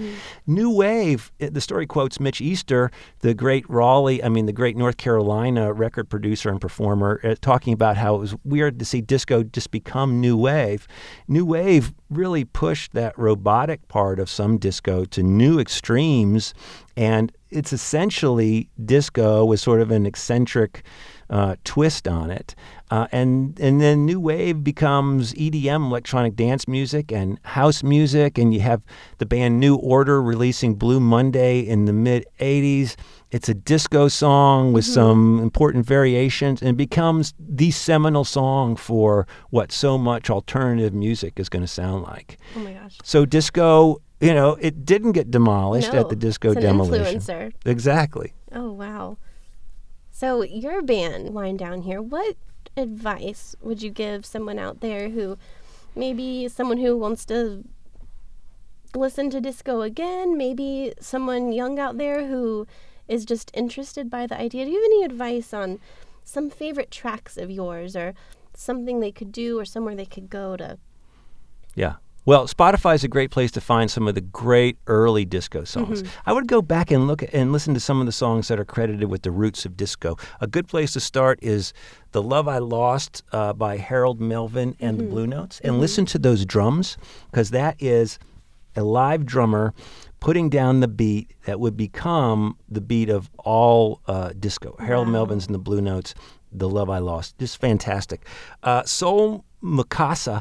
New 0.46 0.70
wave, 0.70 1.32
eh, 1.40 1.48
the 1.50 1.60
story 1.60 1.86
quotes 1.86 2.18
Mitch 2.18 2.40
Easter, 2.40 2.90
the 3.20 3.32
great 3.32 3.68
Raleigh, 3.70 4.22
I 4.22 4.28
mean, 4.28 4.46
the 4.46 4.52
great 4.52 4.76
North 4.76 4.96
Carolina 4.96 5.72
record 5.72 6.08
producer 6.10 6.50
and 6.50 6.60
performer, 6.60 7.20
uh, 7.22 7.36
talking 7.40 7.72
about 7.72 7.96
how 7.96 8.16
it 8.16 8.18
was 8.18 8.34
weird 8.44 8.78
to 8.80 8.84
see 8.84 9.00
disco 9.00 9.44
just 9.44 9.70
become 9.70 10.20
new 10.20 10.36
wave. 10.36 10.88
New 11.28 11.46
wave 11.46 11.94
really 12.10 12.44
pushed 12.44 12.92
that 12.92 13.18
robotic 13.18 13.86
part 13.88 14.18
of 14.18 14.28
some 14.28 14.58
disco 14.58 15.04
to 15.06 15.22
new 15.22 15.58
extremes. 15.58 16.54
And 16.96 17.32
it's 17.50 17.72
essentially 17.72 18.68
disco 18.84 19.44
with 19.44 19.60
sort 19.60 19.80
of 19.80 19.90
an 19.90 20.06
eccentric 20.06 20.82
uh, 21.30 21.56
twist 21.64 22.06
on 22.06 22.30
it. 22.30 22.54
Uh, 22.90 23.06
and 23.12 23.58
and 23.58 23.80
then 23.80 24.04
new 24.04 24.20
wave 24.20 24.62
becomes 24.62 25.32
EDM, 25.34 25.86
electronic 25.86 26.36
dance 26.36 26.68
music, 26.68 27.10
and 27.10 27.40
house 27.44 27.82
music. 27.82 28.38
And 28.38 28.52
you 28.52 28.60
have 28.60 28.82
the 29.18 29.26
band 29.26 29.58
New 29.58 29.76
Order 29.76 30.22
releasing 30.22 30.74
Blue 30.74 31.00
Monday 31.00 31.60
in 31.60 31.86
the 31.86 31.92
mid 31.92 32.26
'80s. 32.38 32.96
It's 33.34 33.48
a 33.48 33.54
disco 33.54 34.06
song 34.06 34.72
with 34.72 34.84
mm-hmm. 34.84 34.94
some 34.94 35.40
important 35.40 35.84
variations, 35.84 36.62
and 36.62 36.70
it 36.70 36.76
becomes 36.76 37.34
the 37.36 37.72
seminal 37.72 38.22
song 38.22 38.76
for 38.76 39.26
what 39.50 39.72
so 39.72 39.98
much 39.98 40.30
alternative 40.30 40.94
music 40.94 41.40
is 41.40 41.48
going 41.48 41.64
to 41.64 41.66
sound 41.66 42.04
like. 42.04 42.38
Oh 42.54 42.60
my 42.60 42.74
gosh. 42.74 42.96
So 43.02 43.26
disco, 43.26 44.00
you 44.20 44.32
know, 44.32 44.56
it 44.60 44.84
didn't 44.84 45.12
get 45.12 45.32
demolished 45.32 45.92
No, 45.92 45.98
at 45.98 46.10
the 46.10 46.14
disco 46.14 46.50
it's 46.50 46.58
an 46.58 46.62
demolition. 46.62 47.18
influencer. 47.18 47.52
Exactly. 47.66 48.34
Oh 48.52 48.70
wow. 48.70 49.18
So 50.12 50.42
your 50.42 50.80
band, 50.80 51.34
Wind 51.34 51.58
Down 51.58 51.82
here, 51.82 52.00
what 52.00 52.36
advice 52.76 53.56
would 53.60 53.82
you 53.82 53.90
give 53.90 54.24
someone 54.24 54.60
out 54.60 54.78
there 54.80 55.08
who 55.08 55.38
maybe 55.96 56.46
someone 56.46 56.78
who 56.78 56.96
wants 56.96 57.24
to 57.24 57.64
listen 58.94 59.28
to 59.30 59.40
disco 59.40 59.80
again, 59.80 60.38
maybe 60.38 60.94
someone 61.00 61.50
young 61.50 61.80
out 61.80 61.98
there 61.98 62.28
who 62.28 62.68
is 63.08 63.24
just 63.24 63.50
interested 63.54 64.10
by 64.10 64.26
the 64.26 64.38
idea? 64.38 64.64
Do 64.64 64.70
you 64.70 64.80
have 64.80 64.84
any 64.84 65.04
advice 65.04 65.52
on 65.52 65.78
some 66.24 66.50
favorite 66.50 66.90
tracks 66.90 67.36
of 67.36 67.50
yours 67.50 67.94
or 67.94 68.14
something 68.54 69.00
they 69.00 69.12
could 69.12 69.32
do 69.32 69.58
or 69.58 69.64
somewhere 69.64 69.94
they 69.94 70.06
could 70.06 70.30
go 70.30 70.56
to 70.56 70.78
Yeah. 71.74 71.94
Well, 72.26 72.46
Spotify 72.46 72.94
is 72.94 73.04
a 73.04 73.08
great 73.08 73.30
place 73.30 73.50
to 73.50 73.60
find 73.60 73.90
some 73.90 74.08
of 74.08 74.14
the 74.14 74.22
great 74.22 74.78
early 74.86 75.26
disco 75.26 75.64
songs. 75.64 76.02
Mm-hmm. 76.02 76.20
I 76.24 76.32
would 76.32 76.48
go 76.48 76.62
back 76.62 76.90
and 76.90 77.06
look 77.06 77.22
at, 77.22 77.34
and 77.34 77.52
listen 77.52 77.74
to 77.74 77.80
some 77.80 78.00
of 78.00 78.06
the 78.06 78.12
songs 78.12 78.48
that 78.48 78.58
are 78.58 78.64
credited 78.64 79.10
with 79.10 79.22
the 79.22 79.30
roots 79.30 79.66
of 79.66 79.76
disco. 79.76 80.16
A 80.40 80.46
good 80.46 80.66
place 80.66 80.94
to 80.94 81.00
start 81.00 81.38
is 81.42 81.74
"The 82.12 82.22
Love 82.22 82.48
I 82.48 82.58
Lost" 82.58 83.22
uh, 83.32 83.52
by 83.52 83.76
Harold 83.76 84.22
Melvin 84.22 84.74
and 84.80 84.98
the 84.98 85.02
mm-hmm. 85.02 85.12
Blue 85.12 85.26
Notes, 85.26 85.60
and 85.60 85.72
mm-hmm. 85.72 85.82
listen 85.82 86.06
to 86.06 86.18
those 86.18 86.46
drums 86.46 86.96
because 87.30 87.50
that 87.50 87.76
is 87.78 88.18
a 88.74 88.82
live 88.82 89.26
drummer 89.26 89.74
putting 90.24 90.48
down 90.48 90.80
the 90.80 90.88
beat 90.88 91.34
that 91.44 91.60
would 91.60 91.76
become 91.76 92.56
the 92.66 92.80
beat 92.80 93.10
of 93.10 93.30
all 93.40 94.00
uh, 94.06 94.32
disco. 94.40 94.74
Harold 94.80 95.06
Melvin's 95.06 95.44
and 95.44 95.54
the 95.54 95.58
Blue 95.58 95.82
Notes, 95.82 96.14
"The 96.50 96.66
Love 96.66 96.88
I 96.88 96.96
Lost," 96.96 97.36
just 97.36 97.60
fantastic. 97.60 98.24
Uh, 98.62 98.82
Soul 98.84 99.44
Makossa 99.62 100.40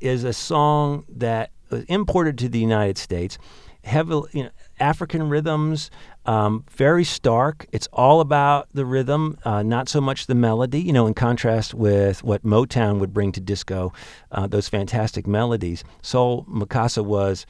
is 0.00 0.24
a 0.24 0.32
song 0.32 1.04
that 1.10 1.50
was 1.68 1.84
imported 1.84 2.38
to 2.38 2.48
the 2.48 2.58
United 2.58 2.96
States. 2.96 3.36
Heavily, 3.84 4.30
you 4.32 4.44
know, 4.44 4.50
African 4.80 5.28
rhythms, 5.28 5.90
um, 6.24 6.64
very 6.70 7.04
stark. 7.04 7.66
It's 7.70 7.86
all 7.92 8.22
about 8.22 8.68
the 8.72 8.86
rhythm, 8.86 9.38
uh, 9.44 9.62
not 9.62 9.90
so 9.90 10.00
much 10.00 10.26
the 10.26 10.34
melody. 10.34 10.80
You 10.80 10.94
know, 10.94 11.06
in 11.06 11.12
contrast 11.12 11.74
with 11.74 12.24
what 12.24 12.44
Motown 12.44 12.98
would 12.98 13.12
bring 13.12 13.32
to 13.32 13.40
disco, 13.40 13.92
uh, 14.32 14.46
those 14.46 14.70
fantastic 14.70 15.26
melodies. 15.26 15.84
Soul 16.00 16.46
Makossa 16.48 17.04
was 17.04 17.44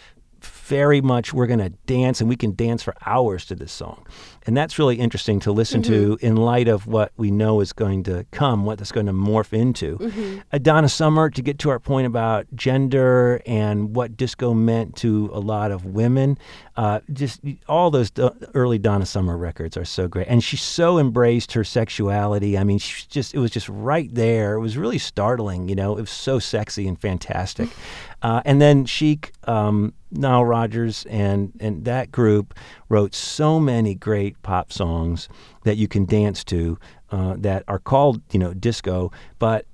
very 0.68 1.00
much 1.00 1.32
we're 1.32 1.46
going 1.46 1.58
to 1.58 1.70
dance 1.86 2.20
and 2.20 2.28
we 2.28 2.36
can 2.36 2.54
dance 2.54 2.82
for 2.82 2.94
hours 3.06 3.46
to 3.46 3.54
this 3.54 3.72
song. 3.72 4.06
And 4.46 4.56
that's 4.56 4.78
really 4.78 4.96
interesting 4.96 5.40
to 5.40 5.52
listen 5.52 5.82
to 5.82 6.18
in 6.20 6.36
light 6.36 6.68
of 6.68 6.86
what 6.86 7.12
we 7.16 7.30
know 7.30 7.60
is 7.60 7.72
going 7.72 8.02
to 8.04 8.24
come, 8.30 8.64
what 8.64 8.78
that's 8.78 8.92
going 8.92 9.06
to 9.06 9.12
morph 9.12 9.52
into. 9.52 10.42
Donna 10.62 10.88
Summer, 10.88 11.28
to 11.30 11.42
get 11.42 11.58
to 11.60 11.70
our 11.70 11.78
point 11.78 12.06
about 12.06 12.46
gender 12.54 13.42
and 13.46 13.94
what 13.94 14.16
disco 14.16 14.54
meant 14.54 14.96
to 14.96 15.30
a 15.32 15.40
lot 15.40 15.70
of 15.70 15.84
women, 15.84 16.38
uh, 16.76 17.00
just 17.12 17.40
all 17.68 17.90
those 17.90 18.10
early 18.54 18.78
Donna 18.78 19.04
Summer 19.04 19.36
records 19.36 19.76
are 19.76 19.84
so 19.84 20.08
great. 20.08 20.28
And 20.28 20.42
she 20.42 20.56
so 20.56 20.98
embraced 20.98 21.52
her 21.52 21.64
sexuality. 21.64 22.56
I 22.56 22.64
mean, 22.64 22.78
she 22.78 23.06
just 23.08 23.34
it 23.34 23.38
was 23.38 23.50
just 23.50 23.68
right 23.68 24.08
there. 24.14 24.54
It 24.54 24.60
was 24.60 24.76
really 24.76 24.98
startling, 24.98 25.68
you 25.68 25.74
know, 25.74 25.96
it 25.96 26.00
was 26.00 26.10
so 26.10 26.38
sexy 26.38 26.86
and 26.88 26.98
fantastic. 26.98 27.68
Uh, 28.22 28.42
and 28.44 28.60
then 28.60 28.84
Chic, 28.84 29.32
um, 29.44 29.92
Nile 30.10 30.44
Rodgers, 30.44 31.06
and 31.08 31.52
and 31.60 31.84
that 31.84 32.10
group 32.10 32.54
wrote 32.88 33.14
so 33.14 33.60
many 33.60 33.94
great 33.94 34.40
pop 34.42 34.72
songs 34.72 35.28
that 35.64 35.76
you 35.76 35.86
can 35.86 36.04
dance 36.04 36.42
to 36.44 36.78
uh, 37.10 37.34
that 37.38 37.62
are 37.68 37.78
called 37.78 38.20
you 38.32 38.38
know 38.38 38.54
disco, 38.54 39.12
but 39.38 39.66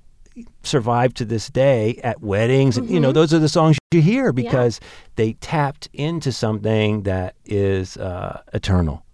survive 0.63 1.13
to 1.15 1.25
this 1.25 1.49
day 1.49 1.99
at 2.03 2.21
weddings. 2.21 2.77
And, 2.77 2.89
you 2.89 2.99
know, 2.99 3.11
those 3.11 3.33
are 3.33 3.39
the 3.39 3.49
songs 3.49 3.77
you 3.91 4.01
hear 4.01 4.33
because 4.33 4.81
they 5.15 5.33
tapped 5.33 5.87
into 5.93 6.31
something 6.31 7.03
that 7.03 7.35
is 7.45 7.95
uh, 7.97 8.41
eternal. 8.53 9.05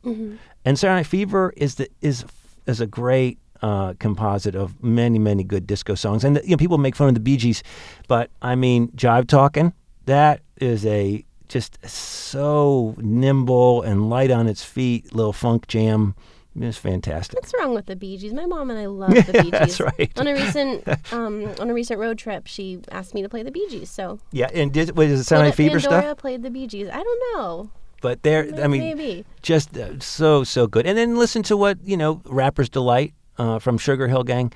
And 0.65 0.79
Saturday 0.79 0.99
Night 0.99 1.05
Fever 1.07 1.53
is 1.55 1.75
the 1.75 1.89
is 2.01 2.25
is 2.65 2.81
a 2.81 2.87
great 2.87 3.37
uh, 3.61 3.93
composite 3.99 4.55
of 4.55 4.81
many 4.83 5.19
many 5.19 5.43
good 5.43 5.67
disco 5.67 5.95
songs. 5.95 6.23
And 6.23 6.39
you 6.43 6.51
know, 6.51 6.57
people 6.57 6.77
make 6.77 6.95
fun 6.95 7.07
of 7.07 7.13
the 7.13 7.19
Bee 7.19 7.37
Gees, 7.37 7.63
but 8.07 8.29
I 8.41 8.55
mean, 8.55 8.89
Jive 8.89 9.27
Talking 9.27 9.73
that 10.05 10.41
is 10.57 10.85
a 10.85 11.25
just 11.47 11.77
so 11.87 12.95
nimble 12.97 13.81
and 13.81 14.09
light 14.09 14.31
on 14.31 14.47
its 14.47 14.63
feet. 14.63 15.13
Little 15.13 15.33
funk 15.33 15.67
jam. 15.67 16.15
It 16.55 16.65
was 16.65 16.77
fantastic. 16.77 17.39
What's 17.39 17.53
wrong 17.57 17.73
with 17.73 17.85
the 17.85 17.95
Bee 17.95 18.17
Gees? 18.17 18.33
My 18.33 18.45
mom 18.45 18.69
and 18.69 18.79
I 18.79 18.85
love 18.85 19.09
the 19.25 19.33
Bee 19.33 19.51
Gees. 19.51 19.51
That's 19.51 19.79
right. 19.79 20.11
On 20.17 20.27
a 20.27 20.33
recent 20.33 20.87
um, 21.13 21.47
on 21.59 21.69
a 21.69 21.73
recent 21.73 21.99
road 21.99 22.17
trip, 22.17 22.47
she 22.47 22.81
asked 22.91 23.13
me 23.13 23.21
to 23.21 23.29
play 23.29 23.43
the 23.43 23.51
Bee 23.51 23.67
Gees. 23.69 23.89
So 23.89 24.19
Yeah, 24.31 24.49
and 24.53 24.73
did, 24.73 24.97
was 24.97 25.11
it 25.11 25.23
Saturday 25.23 25.49
Night 25.49 25.55
Philip 25.55 25.73
Fever 25.73 25.81
Pandora 25.81 26.01
stuff? 26.01 26.17
played 26.17 26.43
the 26.43 26.49
Bee 26.49 26.67
Gees. 26.67 26.89
I 26.89 27.03
don't 27.03 27.21
know. 27.35 27.69
But 28.01 28.23
there, 28.23 28.49
I 28.61 28.67
mean, 28.67 28.81
maybe. 28.81 29.25
just 29.43 29.77
uh, 29.77 29.99
so 29.99 30.43
so 30.43 30.67
good. 30.67 30.87
And 30.87 30.97
then 30.97 31.17
listen 31.17 31.43
to 31.43 31.55
what 31.55 31.77
you 31.83 31.95
know, 31.95 32.21
Rapper's 32.25 32.69
Delight 32.69 33.13
uh, 33.41 33.59
from 33.59 33.77
Sugar 33.77 34.07
Hill 34.07 34.23
Gang. 34.23 34.53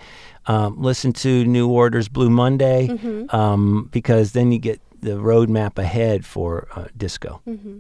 Um, 0.48 0.82
listen 0.82 1.12
to 1.26 1.30
New 1.46 1.68
Order's 1.70 2.08
Blue 2.08 2.30
Monday 2.30 2.88
Mm-hmm. 2.88 3.36
um, 3.36 3.90
because 3.92 4.32
then 4.34 4.52
you 4.52 4.60
get 4.60 4.80
the 5.02 5.12
roadmap 5.30 5.78
ahead 5.78 6.26
for 6.26 6.68
uh, 6.76 6.86
disco. 6.96 7.42
Mm-hmm. 7.48 7.80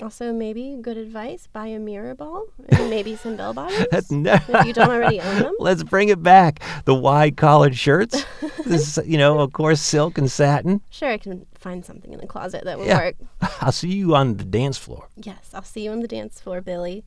Also, 0.00 0.32
maybe 0.32 0.78
good 0.80 0.96
advice: 0.96 1.48
buy 1.52 1.66
a 1.66 1.78
mirror 1.80 2.14
ball 2.14 2.44
and 2.68 2.88
maybe 2.88 3.16
some 3.16 3.34
bell 3.36 3.52
bottoms 3.52 3.86
if 3.92 4.66
you 4.66 4.72
don't 4.72 4.90
already 4.96 5.20
own 5.20 5.38
them. 5.42 5.54
Let's 5.58 5.82
bring 5.82 6.08
it 6.08 6.22
back. 6.22 6.60
The 6.84 6.94
wide 6.94 7.36
collared 7.36 7.74
shirts. 7.76 8.24
this, 8.64 8.96
is, 8.96 9.06
you 9.06 9.18
know, 9.18 9.40
of 9.40 9.52
course, 9.52 9.80
silk 9.80 10.16
and 10.16 10.30
satin. 10.30 10.80
Sure, 10.90 11.10
I 11.10 11.18
can 11.18 11.46
find 11.58 11.84
something 11.84 12.12
in 12.12 12.20
the 12.20 12.28
closet 12.28 12.62
that 12.64 12.78
will 12.78 12.86
Yeah. 12.86 12.98
work. 13.10 13.16
I'll 13.60 13.72
see 13.72 13.90
you 13.92 14.14
on 14.14 14.36
the 14.36 14.44
dance 14.44 14.78
floor. 14.78 15.08
Yes, 15.16 15.50
I'll 15.52 15.64
see 15.74 15.82
you 15.82 15.90
on 15.90 15.98
the 16.00 16.08
dance 16.08 16.40
floor, 16.40 16.60
Billy. 16.60 17.02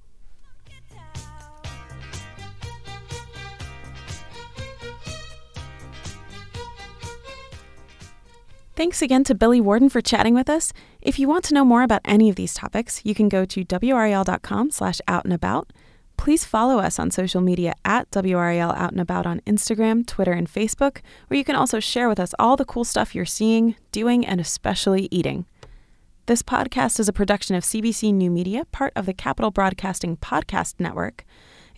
Thanks 8.74 9.02
again 9.02 9.26
to 9.26 9.36
Billy 9.36 9.60
Warden 9.60 9.90
for 9.90 10.02
chatting 10.02 10.34
with 10.34 10.50
us. 10.50 10.72
If 11.02 11.20
you 11.20 11.28
want 11.28 11.44
to 11.46 11.54
know 11.54 11.66
more 11.66 11.84
about 11.84 12.02
any 12.06 12.30
of 12.30 12.38
these 12.38 12.54
topics, 12.54 13.02
you 13.04 13.14
can 13.14 13.28
go 13.28 13.44
to 13.44 13.66
wral.com 13.66 14.72
slash 14.72 15.02
out 15.10 15.26
and 15.26 15.34
about. 15.34 15.72
Please 16.16 16.46
follow 16.46 16.80
us 16.80 16.98
on 16.98 17.12
social 17.12 17.42
media 17.42 17.74
at 17.84 18.10
WRAL 18.12 18.74
Out 18.76 18.92
and 18.92 19.02
About 19.02 19.26
on 19.26 19.42
Instagram, 19.42 20.06
Twitter, 20.06 20.32
and 20.32 20.48
Facebook, 20.48 21.00
where 21.28 21.38
you 21.38 21.44
can 21.44 21.56
also 21.56 21.80
share 21.80 22.08
with 22.08 22.20
us 22.20 22.34
all 22.40 22.56
the 22.56 22.64
cool 22.64 22.86
stuff 22.86 23.14
you're 23.14 23.26
seeing, 23.26 23.76
doing, 23.92 24.26
and 24.26 24.40
especially 24.40 25.10
eating. 25.12 25.46
This 26.28 26.42
podcast 26.42 27.00
is 27.00 27.10
a 27.10 27.14
production 27.14 27.56
of 27.56 27.64
CBC 27.64 28.14
New 28.14 28.32
Media, 28.32 28.66
part 28.66 28.94
of 28.96 29.06
the 29.06 29.14
Capitol 29.14 29.52
Broadcasting 29.52 30.16
Podcast 30.16 30.76
Network. 30.80 31.26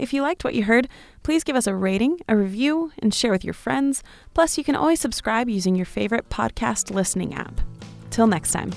If 0.04 0.12
you 0.12 0.22
liked 0.22 0.44
what 0.44 0.54
you 0.54 0.66
heard, 0.66 0.90
please 1.24 1.46
give 1.46 1.56
us 1.56 1.66
a 1.66 1.74
rating, 1.74 2.20
a 2.28 2.36
review, 2.36 2.92
and 3.00 3.14
share 3.14 3.32
with 3.32 3.46
your 3.46 3.54
friends. 3.54 4.04
Plus, 4.34 4.58
you 4.58 4.64
can 4.66 4.76
always 4.76 5.00
subscribe 5.00 5.48
using 5.48 5.76
your 5.76 5.86
favorite 5.86 6.28
podcast 6.28 6.94
listening 6.94 7.34
app. 7.34 7.62
Till 8.10 8.28
next 8.28 8.52
time. 8.52 8.74